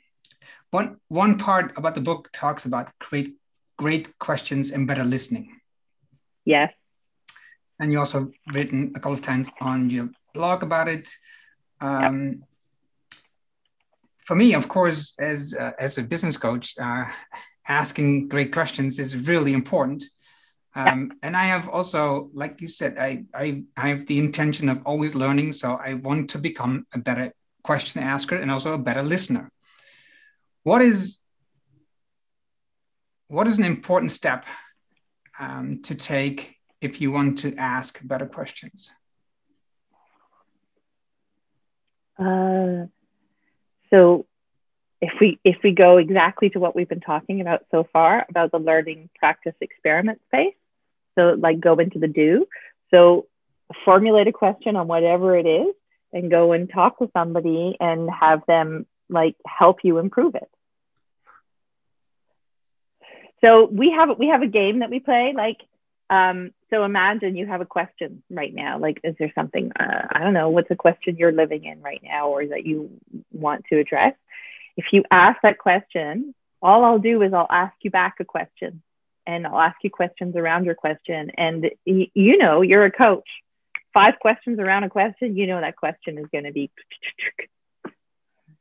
[0.72, 3.36] one one part about the book talks about great
[3.78, 5.62] great questions and better listening.
[6.46, 6.74] Yes.
[7.80, 11.10] And you also written a couple of times on your blog about it.
[11.80, 12.48] Um, yep
[14.32, 17.04] for me, of course, as uh, as a business coach, uh,
[17.68, 20.04] asking great questions is really important.
[20.74, 21.16] Um, yeah.
[21.24, 25.16] And I have also, like you said, I, I I have the intention of always
[25.16, 25.52] learning.
[25.54, 29.52] So I want to become a better question asker and also a better listener.
[30.64, 31.20] What is
[33.28, 34.46] what is an important step
[35.40, 38.94] um, to take if you want to ask better questions?
[42.18, 42.88] Uh
[43.90, 44.26] so
[45.02, 48.52] if we if we go exactly to what we've been talking about so far about
[48.52, 50.54] the learning practice experiment space,
[51.18, 52.46] so like go into the do.
[52.92, 53.28] So
[53.86, 55.74] formulate a question on whatever it is
[56.14, 60.50] and go and talk with somebody and have them like help you improve it.
[63.42, 65.58] So we have we have a game that we play like
[66.10, 70.20] um, so imagine you have a question right now like is there something uh, I
[70.20, 72.92] don't know what's a question you're living in right now or that you
[73.32, 74.14] want to address
[74.78, 78.84] if you ask that question all I'll do is I'll ask you back a question
[79.26, 83.28] and I'll ask you questions around your question and y- you know you're a coach
[83.94, 86.72] five questions around a question you know that question is going to be
[87.86, 87.94] it's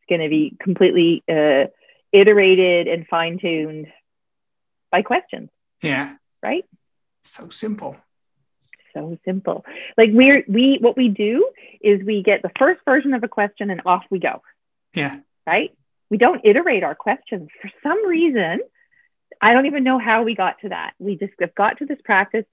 [0.09, 1.67] going to be completely uh,
[2.13, 3.87] iterated and fine tuned
[4.91, 5.51] by questions.
[5.83, 6.17] Yeah.
[6.43, 6.65] Right?
[7.23, 7.97] So simple.
[8.93, 9.65] So simple.
[9.97, 11.49] Like we're we what we do
[11.81, 14.43] is we get the first version of a question and off we go.
[14.95, 15.21] Yeah.
[15.47, 15.73] Right?
[16.11, 17.49] We don't iterate our questions.
[17.63, 18.61] For some reason,
[19.41, 20.95] I don't even know how we got to that.
[20.99, 22.45] We just have got to this practice.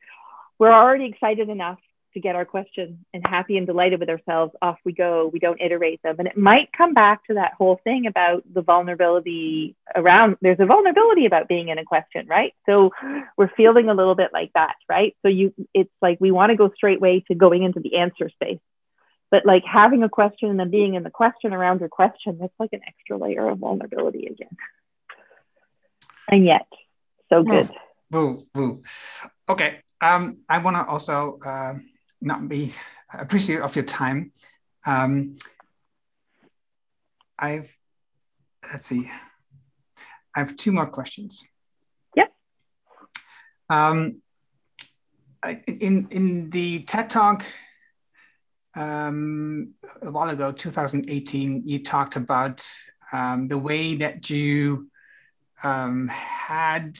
[0.59, 1.79] We're already excited enough
[2.17, 5.29] to get our question and happy and delighted with ourselves, off we go.
[5.31, 6.15] We don't iterate them.
[6.17, 10.65] And it might come back to that whole thing about the vulnerability around there's a
[10.65, 12.53] vulnerability about being in a question, right?
[12.65, 12.91] So
[13.37, 15.15] we're feeling a little bit like that, right?
[15.21, 18.29] So you it's like we want to go straight way to going into the answer
[18.29, 18.59] space.
[19.29, 22.53] But like having a question and then being in the question around your question, that's
[22.59, 24.55] like an extra layer of vulnerability again.
[26.29, 26.67] And yet,
[27.29, 27.69] so good.
[28.11, 28.81] Woo, woo.
[29.49, 29.79] Okay.
[30.01, 31.73] Um, I want to also uh,
[32.21, 32.73] not be
[33.13, 34.31] appreciative of your time.
[34.85, 35.37] Um,
[37.39, 37.75] I've
[38.71, 39.09] let's see.
[40.35, 41.43] I have two more questions.
[42.15, 42.31] Yep.
[43.69, 44.21] Um,
[45.67, 47.45] in in the TED Talk
[48.75, 52.67] um, a while ago, 2018, you talked about
[53.11, 54.89] um, the way that you
[55.63, 56.97] um, had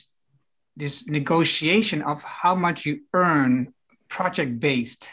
[0.76, 3.74] this negotiation of how much you earn
[4.10, 5.10] project based.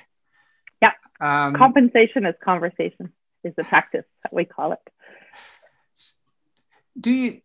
[0.82, 0.92] Yeah.
[1.20, 4.78] Um, Compensation is conversation, is the practice that we call it.
[6.98, 7.40] Do you,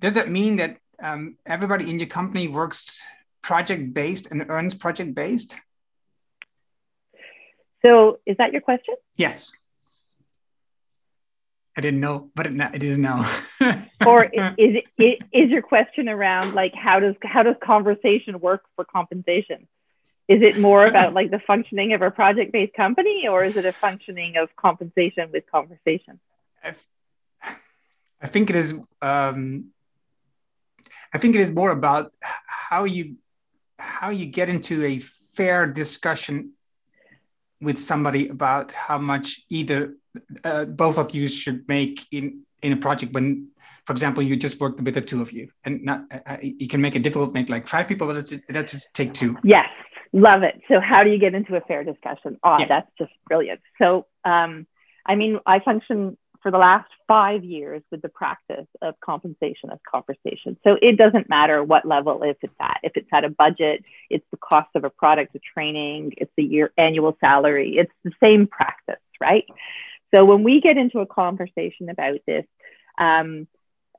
[0.00, 3.00] does that mean that um, everybody in your company works
[3.42, 5.56] project based and earns project based?
[7.84, 8.94] So, is that your question?
[9.16, 9.52] Yes.
[11.76, 13.28] I didn't know, but it, it is now.
[14.06, 18.84] or is it is your question around like how does how does conversation work for
[18.84, 19.66] compensation?
[20.28, 23.64] Is it more about like the functioning of a project based company, or is it
[23.64, 26.20] a functioning of compensation with conversation?
[28.24, 28.74] I think it is.
[29.02, 29.66] Um,
[31.12, 33.16] I think it is more about how you
[33.78, 36.52] how you get into a fair discussion
[37.60, 39.94] with somebody about how much either
[40.44, 43.48] uh, both of you should make in in a project when
[43.84, 46.68] for example you just worked with the two of you and not uh, uh you
[46.68, 49.68] can make it difficult make like five people but let's, let's just take two yes
[50.12, 52.66] love it so how do you get into a fair discussion oh yeah.
[52.66, 54.66] that's just brilliant so um,
[55.06, 59.78] i mean i function for the last five years with the practice of compensation as
[59.90, 60.58] conversation.
[60.62, 62.80] So it doesn't matter what level if it's at.
[62.82, 66.44] If it's at a budget, it's the cost of a product, a training, it's the
[66.44, 67.78] year annual salary.
[67.78, 69.46] It's the same practice, right?
[70.14, 72.44] So when we get into a conversation about this,
[72.98, 73.48] um,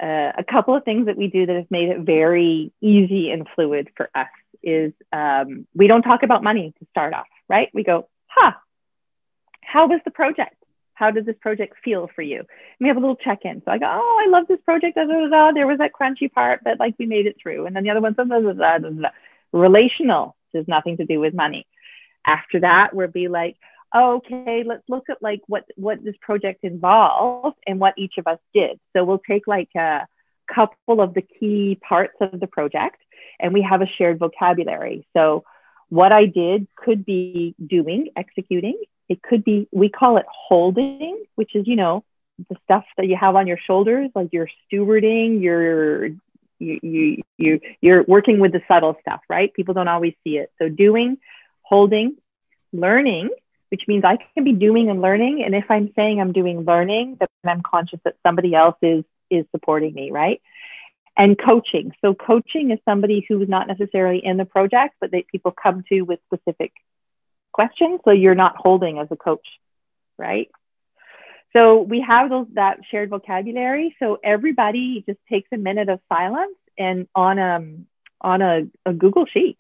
[0.02, 3.48] uh, a couple of things that we do that have made it very easy and
[3.56, 4.28] fluid for us
[4.64, 7.70] is um, we don't talk about money to start off, right?
[7.74, 8.52] We go, huh,
[9.62, 10.56] how was the project?
[10.94, 12.40] How does this project feel for you?
[12.40, 12.48] And
[12.80, 13.62] we have a little check in.
[13.66, 14.96] So I go, oh, I love this project.
[14.96, 15.06] There
[15.68, 17.66] was that crunchy part, but like we made it through.
[17.66, 19.10] And then the other one, da, da, da, da, da.
[19.52, 21.68] relational, has nothing to do with money.
[22.26, 23.58] After that, we'll be like,
[23.94, 28.40] okay, let's look at like what what this project involved and what each of us
[28.54, 28.80] did.
[28.96, 30.08] So we'll take like a
[30.54, 32.98] couple of the key parts of the project
[33.40, 35.08] and we have a shared vocabulary.
[35.16, 35.44] So
[35.90, 38.82] what I did could be doing, executing.
[39.08, 42.04] It could be we call it holding, which is, you know,
[42.50, 46.08] the stuff that you have on your shoulders, like you're stewarding, you're
[46.58, 49.54] you, you you you're working with the subtle stuff, right?
[49.54, 50.52] People don't always see it.
[50.60, 51.18] So doing,
[51.62, 52.16] holding,
[52.74, 53.30] learning,
[53.70, 55.44] which means I can be doing and learning.
[55.44, 59.46] And if I'm saying I'm doing learning, then I'm conscious that somebody else is is
[59.52, 60.42] supporting me, right?
[61.18, 61.92] And coaching.
[62.02, 65.84] So coaching is somebody who is not necessarily in the project, but that people come
[65.90, 66.74] to with specific
[67.54, 68.02] questions.
[68.06, 69.48] So you're not holding as a coach,
[70.18, 70.50] right?
[71.54, 73.96] So we have those that shared vocabulary.
[74.00, 77.88] So everybody just takes a minute of silence and on a um,
[78.22, 79.58] on a, a Google sheet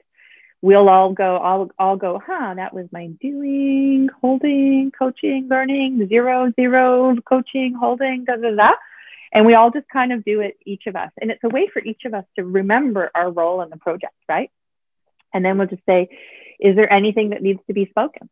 [0.66, 6.52] we'll all go, I'll all go, huh, that was my doing, holding, coaching, learning, zero,
[6.56, 8.72] zero, coaching, holding, da, da, da.
[9.32, 11.12] And we all just kind of do it, each of us.
[11.22, 14.16] And it's a way for each of us to remember our role in the project,
[14.28, 14.50] right?
[15.36, 16.10] And then we'll just say,
[16.60, 18.28] is there anything that needs to be spoken?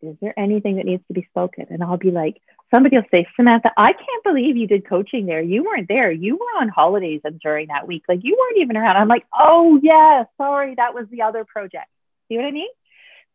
[0.00, 1.66] is there anything that needs to be spoken?
[1.70, 2.40] And I'll be like,
[2.70, 5.40] somebody will say, Samantha, I can't believe you did coaching there.
[5.40, 6.10] You weren't there.
[6.10, 8.04] You were on holidays and during that week.
[8.08, 8.96] Like you weren't even around.
[8.96, 11.86] I'm like, oh yeah, sorry, that was the other project.
[12.28, 12.68] See what I mean?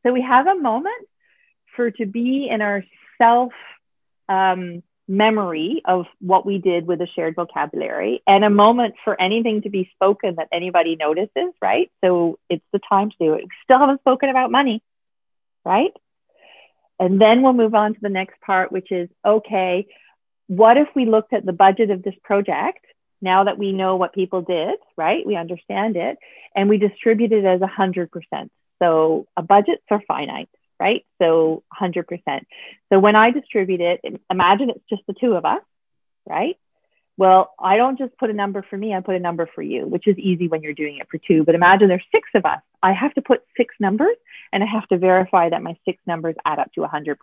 [0.05, 1.07] So we have a moment
[1.75, 2.83] for to be in our
[3.17, 3.53] self
[4.29, 9.61] um, memory of what we did with a shared vocabulary and a moment for anything
[9.63, 11.91] to be spoken that anybody notices, right?
[12.03, 13.43] So it's the time to do it.
[13.43, 14.81] We still haven't spoken about money,
[15.65, 15.91] right?
[17.03, 19.87] And then we'll move on to the next part, which is okay,
[20.47, 22.79] what if we looked at the budget of this project
[23.21, 25.25] now that we know what people did, right?
[25.25, 26.17] We understand it,
[26.55, 28.07] and we distribute it as 100%.
[28.81, 30.47] So a budgets are finite,
[30.79, 31.05] right?
[31.21, 32.05] So 100%.
[32.87, 33.99] So when I distribute it,
[34.31, 35.61] imagine it's just the two of us,
[36.25, 36.55] right?
[37.17, 39.85] Well, I don't just put a number for me, I put a number for you,
[39.85, 41.43] which is easy when you're doing it for two.
[41.43, 42.61] But imagine there's six of us.
[42.83, 44.15] I have to put six numbers
[44.51, 47.15] and I have to verify that my six numbers add up to 100%.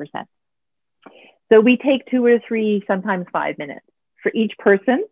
[1.52, 3.86] So we take two or three, sometimes five minutes
[4.22, 5.04] for each person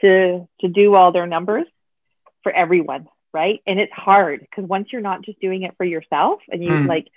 [0.00, 1.66] to, to do all their numbers
[2.42, 3.60] for everyone, right?
[3.66, 6.88] And it's hard because once you're not just doing it for yourself and you mm.
[6.88, 7.08] like,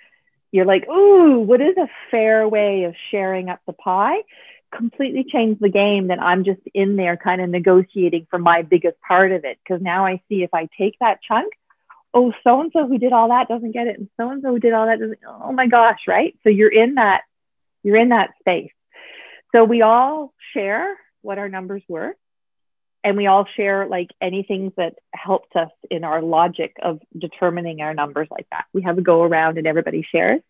[0.52, 4.18] you're like, ooh, what is a fair way of sharing up the pie?
[4.76, 9.00] Completely changed the game that I'm just in there kind of negotiating for my biggest
[9.00, 9.58] part of it.
[9.64, 11.52] Because now I see if I take that chunk,
[12.14, 14.50] oh, so and so who did all that doesn't get it, and so and so
[14.50, 15.18] who did all that doesn't.
[15.26, 16.34] Oh my gosh, right?
[16.42, 17.22] So you're in that,
[17.82, 18.72] you're in that space.
[19.54, 22.16] So we all share what our numbers were
[23.04, 27.92] and we all share like anything that helped us in our logic of determining our
[27.92, 28.64] numbers like that.
[28.72, 30.40] We have a go around and everybody shares.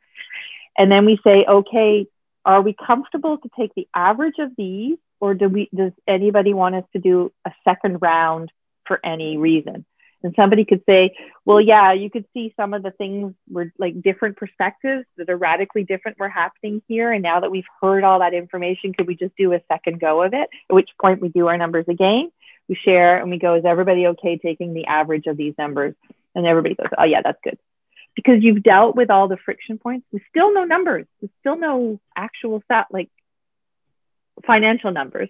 [0.78, 2.06] And then we say, okay,
[2.44, 6.76] are we comfortable to take the average of these or do we does anybody want
[6.76, 8.52] us to do a second round
[8.86, 9.84] for any reason?
[10.24, 11.14] And somebody could say,
[11.44, 15.36] well, yeah, you could see some of the things were like different perspectives that are
[15.36, 17.12] radically different were happening here.
[17.12, 20.22] And now that we've heard all that information, could we just do a second go
[20.22, 20.48] of it?
[20.70, 22.30] At which point we do our numbers again
[22.68, 25.94] we share and we go, is everybody okay taking the average of these numbers?
[26.34, 27.58] And everybody goes, oh, yeah, that's good.
[28.16, 30.06] Because you've dealt with all the friction points.
[30.12, 31.06] We still no numbers.
[31.20, 33.10] We still no actual stat, like
[34.46, 35.28] financial numbers.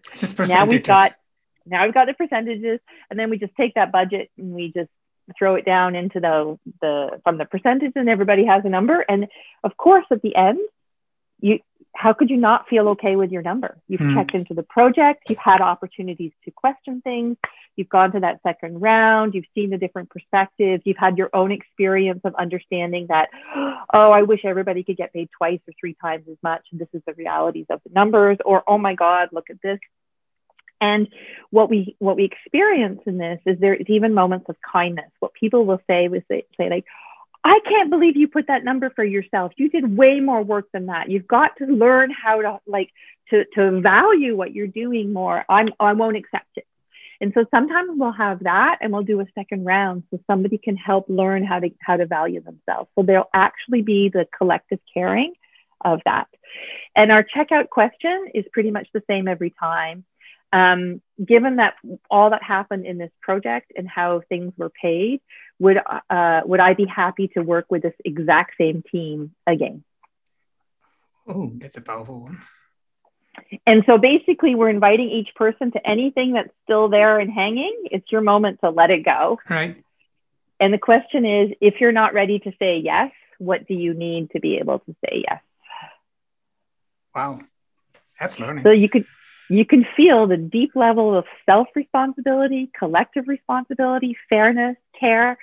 [0.55, 1.15] Now we've got
[1.67, 2.81] now we've got the percentages,
[3.11, 4.91] and then we just take that budget and we just
[5.39, 9.05] throw it down into the the from the percentage, and everybody has a number.
[9.09, 9.27] And
[9.63, 10.61] of course, at the end,
[11.41, 11.59] you
[11.97, 13.79] how could you not feel okay with your number?
[13.89, 14.15] You've hmm.
[14.15, 17.37] checked into the project, you've had opportunities to question things,
[17.77, 21.53] you've gone to that second round, you've seen the different perspectives, you've had your own
[21.53, 26.25] experience of understanding that, oh, I wish everybody could get paid twice or three times
[26.29, 26.67] as much.
[26.73, 29.79] And this is the realities of the numbers, or oh my God, look at this.
[30.81, 31.09] And
[31.51, 35.11] what we what we experience in this is there's even moments of kindness.
[35.21, 36.85] What people will say was they say like,
[37.45, 39.53] I can't believe you put that number for yourself.
[39.57, 41.11] You did way more work than that.
[41.11, 42.91] You've got to learn how to like
[43.31, 45.45] to to value what you're doing more.
[45.49, 46.67] I'm I won't accept it.
[47.21, 50.77] And so sometimes we'll have that and we'll do a second round so somebody can
[50.77, 52.91] help learn how to how to value themselves.
[52.95, 55.35] So there'll actually be the collective caring
[55.85, 56.29] of that.
[56.97, 60.05] And our checkout question is pretty much the same every time.
[60.55, 61.75] Um, given that
[62.09, 65.21] all that happened in this project and how things were paid,
[65.59, 65.79] would
[66.09, 69.83] uh, would I be happy to work with this exact same team again?
[71.27, 72.39] Oh, that's a powerful one.
[73.67, 77.87] And so basically, we're inviting each person to anything that's still there and hanging.
[77.91, 79.41] It's your moment to let it go.
[79.51, 79.83] Right.
[80.61, 84.31] And the question is if you're not ready to say yes, what do you need
[84.31, 85.41] to be able to say yes?
[87.13, 87.41] Wow.
[88.21, 88.63] That's learning.
[88.63, 89.05] So you could
[89.49, 95.39] you can feel the deep level of self responsibility, collective responsibility, fairness, care.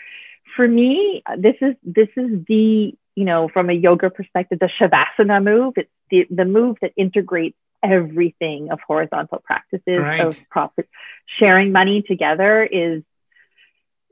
[0.55, 5.43] For me, this is this is the you know from a yoga perspective, the shavasana
[5.43, 5.73] move.
[5.77, 10.21] It's the, the move that integrates everything of horizontal practices right.
[10.21, 10.87] of profit
[11.25, 13.03] sharing money together is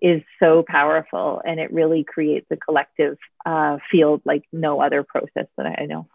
[0.01, 5.47] is so powerful and it really creates a collective uh, field like no other process
[5.57, 6.07] that I know.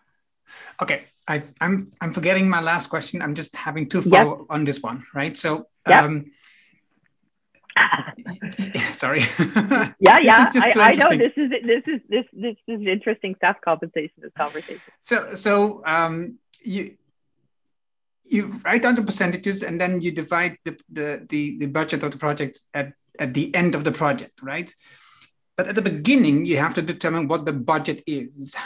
[0.82, 3.22] Okay, I, am I'm, I'm forgetting my last question.
[3.22, 4.46] I'm just having to follow yep.
[4.50, 5.36] on this one, right?
[5.36, 6.04] So, yep.
[6.04, 6.30] um,
[8.92, 9.20] sorry.
[10.00, 10.50] yeah, yeah.
[10.54, 14.92] I, I, know this is this is this this is interesting staff Compensation this conversation.
[15.00, 16.96] So so um, you
[18.24, 22.12] you write down the percentages and then you divide the, the the the budget of
[22.12, 24.72] the project at at the end of the project, right?
[25.56, 28.56] But at the beginning, you have to determine what the budget is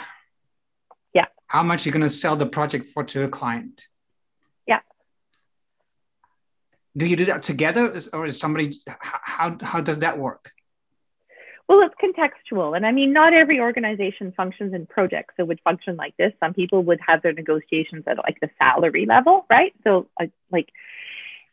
[1.49, 3.87] how much you're going to sell the project for to a client.
[4.65, 4.79] Yeah.
[6.95, 8.73] Do you do that together, or is somebody?
[8.87, 10.53] How how does that work?
[11.67, 12.75] Well, it's contextual.
[12.75, 15.35] And I mean, not every organization functions in projects.
[15.37, 16.33] So would function like this.
[16.39, 19.75] Some people would have their negotiations at like the salary level, right?
[19.83, 20.69] So uh, like,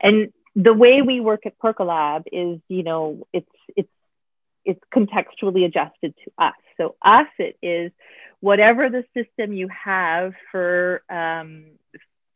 [0.00, 3.90] and the way we work at Percolab is, you know, it's, it's,
[4.64, 6.54] it's contextually adjusted to us.
[6.78, 7.92] So us, it is
[8.40, 11.64] whatever the system you have for, um,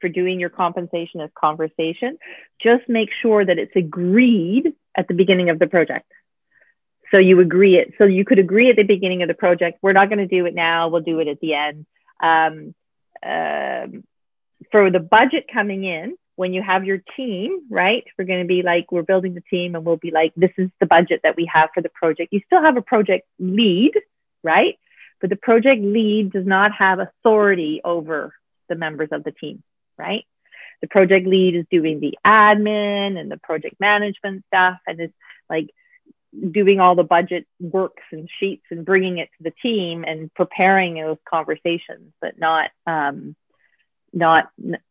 [0.01, 2.18] for doing your compensation as conversation,
[2.62, 6.10] just make sure that it's agreed at the beginning of the project.
[7.12, 7.94] So you agree it.
[7.98, 9.78] So you could agree at the beginning of the project.
[9.82, 10.89] We're not going to do it now.
[10.89, 11.86] We'll do it at the end.
[12.22, 12.74] Um,
[13.22, 14.05] um,
[14.70, 18.05] for the budget coming in, when you have your team, right?
[18.16, 20.70] We're going to be like, we're building the team and we'll be like, this is
[20.81, 22.32] the budget that we have for the project.
[22.32, 23.93] You still have a project lead,
[24.43, 24.78] right?
[25.20, 28.34] But the project lead does not have authority over
[28.68, 29.62] the members of the team,
[29.98, 30.24] right?
[30.80, 35.10] The project lead is doing the admin and the project management stuff and is
[35.48, 35.70] like
[36.51, 40.94] doing all the budget works and sheets and bringing it to the team and preparing
[40.94, 43.34] those conversations, but not um,
[44.12, 44.51] not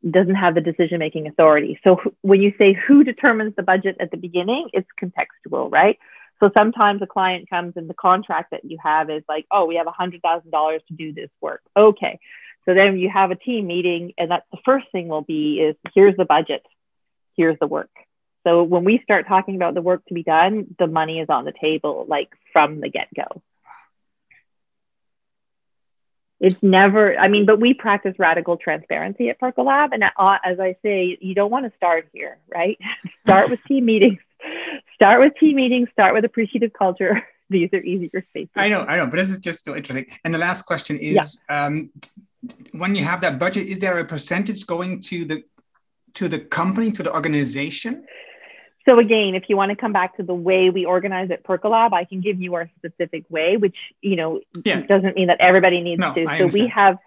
[0.09, 1.79] doesn't have the decision making authority.
[1.83, 5.97] So when you say who determines the budget at the beginning, it's contextual, right?
[6.41, 9.75] So sometimes a client comes and the contract that you have is like, oh, we
[9.75, 11.61] have a hundred thousand dollars to do this work.
[11.75, 12.19] Okay.
[12.65, 15.75] So then you have a team meeting and that's the first thing will be is
[15.93, 16.63] here's the budget,
[17.35, 17.89] here's the work.
[18.45, 21.45] So when we start talking about the work to be done, the money is on
[21.45, 23.41] the table, like from the get go.
[26.39, 29.89] It's never, I mean, but we practice radical transparency at Percolab.
[29.91, 32.77] And uh, as I say, you don't want to start here, right?
[33.25, 34.19] start with team meetings,
[34.99, 37.23] start with team meetings, start with appreciative culture.
[37.49, 38.51] These are easier spaces.
[38.55, 40.05] I know, I know, but this is just so interesting.
[40.23, 41.65] And the last question is yeah.
[41.65, 41.89] um,
[42.73, 45.43] when you have that budget, is there a percentage going to the
[46.15, 48.05] to the company, to the organization?
[48.87, 51.93] So again, if you want to come back to the way we organize at Percolab,
[51.93, 54.81] I can give you our specific way, which you know yeah.
[54.81, 56.21] doesn't mean that everybody needs no, to.
[56.21, 56.53] I so understand.
[56.53, 56.97] we have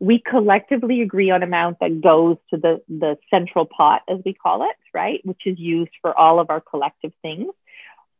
[0.00, 4.62] we collectively agree on amount that goes to the the central pot, as we call
[4.64, 7.52] it, right, which is used for all of our collective things,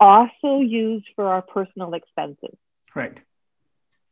[0.01, 2.57] also used for our personal expenses.
[2.95, 3.21] Right.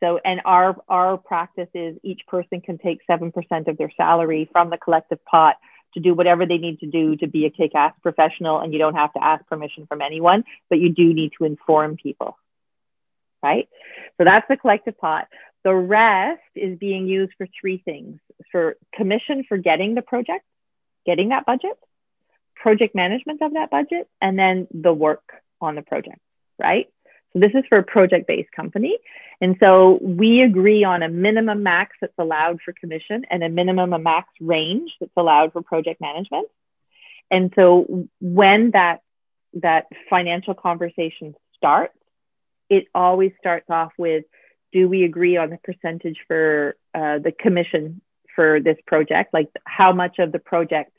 [0.01, 4.49] So, and our our practice is each person can take seven percent of their salary
[4.53, 5.57] from the collective pot
[5.95, 8.61] to do whatever they need to do to be a kick ass professional.
[8.61, 11.97] And you don't have to ask permission from anyone, but you do need to inform
[11.97, 12.39] people.
[13.43, 13.69] Right?
[14.19, 15.29] So that's the collective pot.
[15.67, 18.21] The rest is being used for three things
[18.53, 20.45] for commission for getting the project,
[21.05, 21.77] getting that budget,
[22.55, 25.25] project management of that budget, and then the work
[25.61, 26.21] on the project.
[26.57, 26.87] Right?
[27.33, 28.97] So this is for a project based company.
[29.41, 33.93] And so we agree on a minimum max that's allowed for commission and a minimum
[33.93, 36.47] a max range that's allowed for project management.
[37.29, 39.01] And so when that
[39.55, 41.99] that financial conversation starts,
[42.71, 44.27] it always starts off with
[44.77, 48.03] do we agree on the percentage for uh, the commission
[48.35, 49.33] for this project?
[49.33, 50.93] Like how much of the project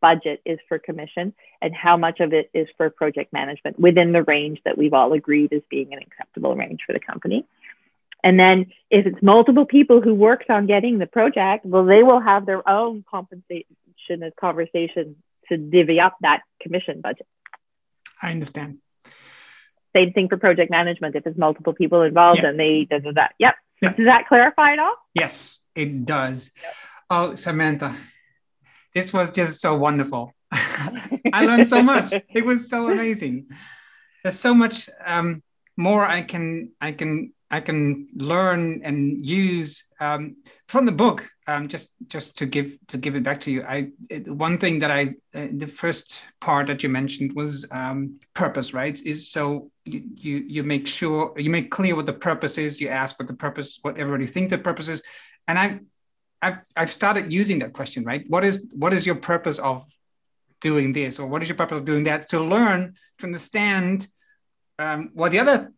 [0.00, 4.22] budget is for commission and how much of it is for project management within the
[4.22, 7.44] range that we've all agreed is being an acceptable range for the company.
[8.24, 12.20] And then if it's multiple people who worked on getting the project, well, they will
[12.20, 13.66] have their own compensation
[14.40, 15.16] conversation
[15.50, 17.26] to divvy up that commission budget.
[18.22, 18.78] I understand.
[19.94, 21.16] Same thing for project management.
[21.16, 23.34] If there's multiple people involved and they does that.
[23.38, 23.54] Yep.
[23.82, 23.96] yep.
[23.96, 24.94] Does that clarify at all?
[25.14, 26.50] Yes, it does.
[26.62, 26.74] Yep.
[27.10, 27.96] Oh, Samantha,
[28.94, 30.34] this was just so wonderful.
[30.52, 32.12] I learned so much.
[32.28, 33.46] It was so amazing.
[34.22, 35.42] There's so much um,
[35.76, 41.28] more I can I can I can learn and use um, from the book.
[41.46, 43.62] Um, just just to give to give it back to you.
[43.62, 48.20] I it, one thing that I uh, the first part that you mentioned was um,
[48.34, 48.74] purpose.
[48.74, 49.00] Right?
[49.02, 52.80] Is so you, you you make sure you make clear what the purpose is.
[52.80, 55.02] You ask what the purpose, what everybody think the purpose is,
[55.46, 55.80] and I
[56.42, 58.24] I've I've started using that question, right?
[58.28, 59.86] What is what is your purpose of
[60.60, 62.28] doing this, or what is your purpose of doing that?
[62.28, 64.06] To learn to understand
[64.78, 65.72] um, what the other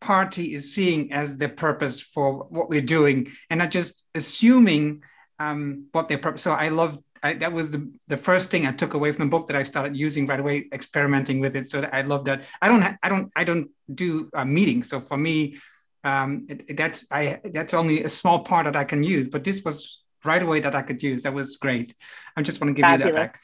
[0.00, 5.02] party is seeing as the purpose for what we're doing, and not just assuming
[5.38, 6.42] um, what their purpose.
[6.42, 9.30] So I love I, that was the, the first thing I took away from the
[9.30, 11.68] book that I started using right away, experimenting with it.
[11.68, 12.48] So I love that.
[12.62, 14.88] I don't I don't I don't do uh, meetings.
[14.88, 15.56] So for me,
[16.04, 19.62] um, it, that's I that's only a small part that I can use, but this
[19.64, 21.22] was right away that I could use.
[21.22, 21.94] That was great.
[22.36, 23.06] I just want to give Fabulous.
[23.06, 23.40] you that back.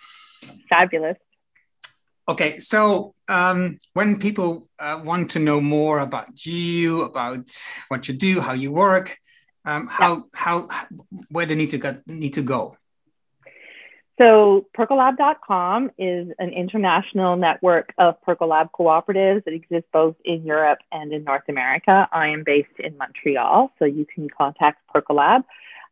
[0.68, 1.16] Fabulous.
[2.28, 7.50] Okay, so um, when people uh, want to know more about you, about
[7.88, 9.18] what you do, how you work,
[9.64, 10.22] um, how yeah.
[10.32, 10.68] how
[11.30, 12.76] where they need to go need to go.
[14.18, 21.12] So Percolab.com is an international network of Percolab cooperatives that exist both in Europe and
[21.12, 22.08] in North America.
[22.12, 25.44] I am based in Montreal, so you can contact Percolab.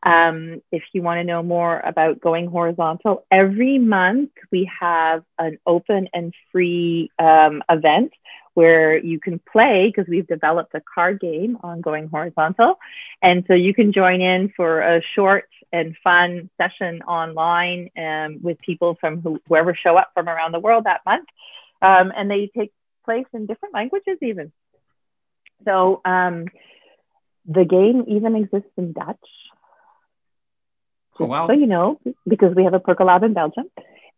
[0.02, 5.58] Um, if you want to know more about going horizontal, every month we have an
[5.66, 8.12] open and free um, event
[8.54, 12.78] where you can play because we've developed a card game on going horizontal.
[13.22, 18.58] And so you can join in for a short and fun session online um, with
[18.60, 21.28] people from who, whoever show up from around the world that month.
[21.80, 22.72] Um, and they take
[23.04, 24.52] place in different languages, even.
[25.64, 26.46] So um,
[27.46, 29.16] the game even exists in Dutch.
[31.20, 31.46] Oh, wow.
[31.46, 33.66] So you know, because we have a Percolab in Belgium.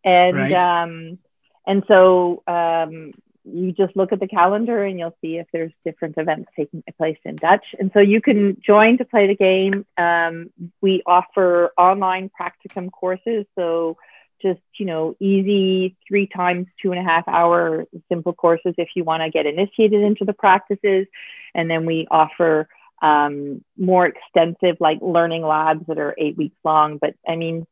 [0.05, 0.53] And Right.
[0.53, 1.19] um,
[1.65, 3.13] and so um,
[3.45, 7.17] you just look at the calendar and you'll see if there's different events taking place
[7.25, 7.65] in Dutch.
[7.79, 9.85] And so you can join to play the game.
[9.97, 10.49] Um,
[10.81, 13.45] we offer online practicum courses.
[13.55, 13.97] So
[14.41, 19.03] just, you know, easy three times two and a half hour simple courses if you
[19.03, 21.07] want to get initiated into the practices.
[21.55, 22.67] And then we offer
[23.03, 26.97] um, more extensive like learning labs that are eight weeks long.
[26.97, 27.67] But I mean,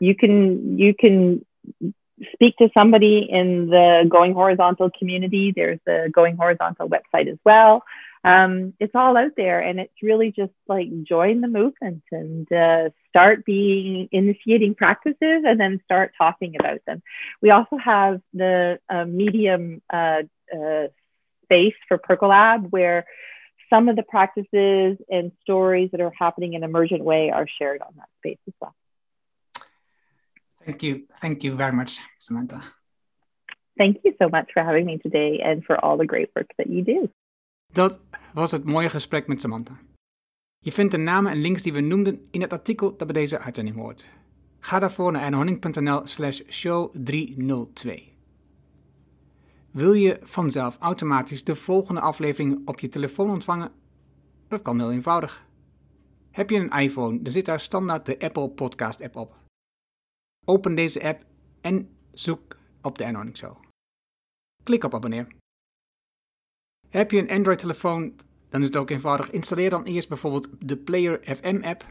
[0.00, 1.44] you can, you can
[2.32, 5.52] speak to somebody in the Going Horizontal community.
[5.54, 7.84] There's the Going Horizontal website as well.
[8.22, 12.90] Um, it's all out there, and it's really just like join the movement and uh,
[13.08, 15.16] start being initiating practices,
[15.46, 17.02] and then start talking about them.
[17.40, 20.22] We also have the uh, medium uh,
[20.54, 20.88] uh,
[21.44, 23.06] space for Percolab where
[23.70, 27.92] some of the practices and stories that are happening in emergent way are shared on
[27.96, 28.74] that space as well.
[30.64, 31.06] Thank you.
[31.20, 32.60] Thank you very much, Samantha.
[33.76, 36.66] Thank you so much for having me today and for all the great work that
[36.66, 37.08] you do.
[37.72, 38.00] Dat
[38.34, 39.78] was het mooie gesprek met Samantha.
[40.58, 43.38] Je vindt de namen en links die we noemden in het artikel dat bij deze
[43.38, 44.08] uitzending hoort.
[44.58, 48.19] Ga daarvoor naar ernohemmink.nl slash show 302.
[49.70, 53.72] Wil je vanzelf automatisch de volgende aflevering op je telefoon ontvangen?
[54.48, 55.46] Dat kan heel eenvoudig.
[56.30, 59.36] Heb je een iPhone, dan zit daar standaard de Apple Podcast app op.
[60.46, 61.24] Open deze app
[61.60, 63.56] en zoek op de Ernhonning Show.
[64.62, 65.26] Klik op abonneer.
[66.88, 68.14] Heb je een Android-telefoon,
[68.48, 69.30] dan is het ook eenvoudig.
[69.30, 71.84] Installeer dan eerst bijvoorbeeld de Player FM-app.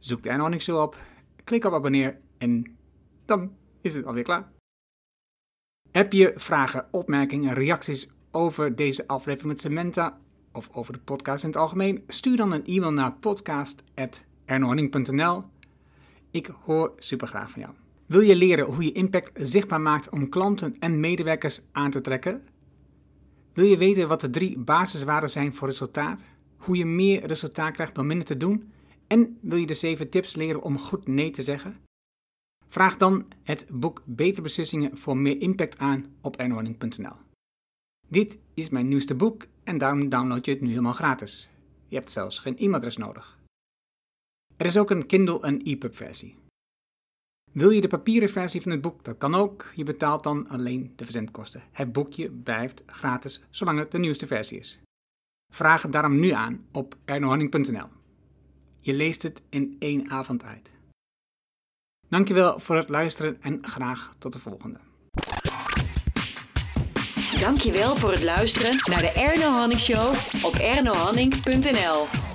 [0.00, 0.96] Zoek de Ernhonning Show op,
[1.44, 2.78] klik op abonneer en
[3.24, 4.52] dan is het alweer klaar.
[5.92, 10.18] Heb je vragen, opmerkingen, reacties over deze aflevering met Samantha
[10.52, 12.02] of over de podcast in het algemeen?
[12.06, 15.44] Stuur dan een e-mail naar podcast.ernhonning.nl.
[16.30, 17.74] Ik hoor super graag van jou.
[18.06, 22.42] Wil je leren hoe je impact zichtbaar maakt om klanten en medewerkers aan te trekken?
[23.52, 26.22] Wil je weten wat de drie basiswaarden zijn voor resultaat?
[26.56, 28.72] Hoe je meer resultaat krijgt door minder te doen?
[29.06, 31.76] En wil je de zeven tips leren om goed nee te zeggen?
[32.72, 37.16] Vraag dan het boek Betere Beslissingen voor meer impact aan op ernhorning.nl.
[38.08, 41.48] Dit is mijn nieuwste boek en daarom download je het nu helemaal gratis.
[41.88, 43.38] Je hebt zelfs geen e-mailadres nodig.
[44.56, 46.36] Er is ook een Kindle en EPUB versie.
[47.50, 49.04] Wil je de papieren versie van het boek?
[49.04, 49.72] Dat kan ook.
[49.74, 51.62] Je betaalt dan alleen de verzendkosten.
[51.70, 54.78] Het boekje blijft gratis zolang het de nieuwste versie is.
[55.52, 57.88] Vraag het daarom nu aan op ernohanning.nl.
[58.80, 60.72] Je leest het in één avond uit.
[62.12, 64.78] Dankjewel voor het luisteren en graag tot de volgende.
[67.40, 72.31] Dankjewel voor het luisteren naar de Erno Hanning Show op ernohanning.nl.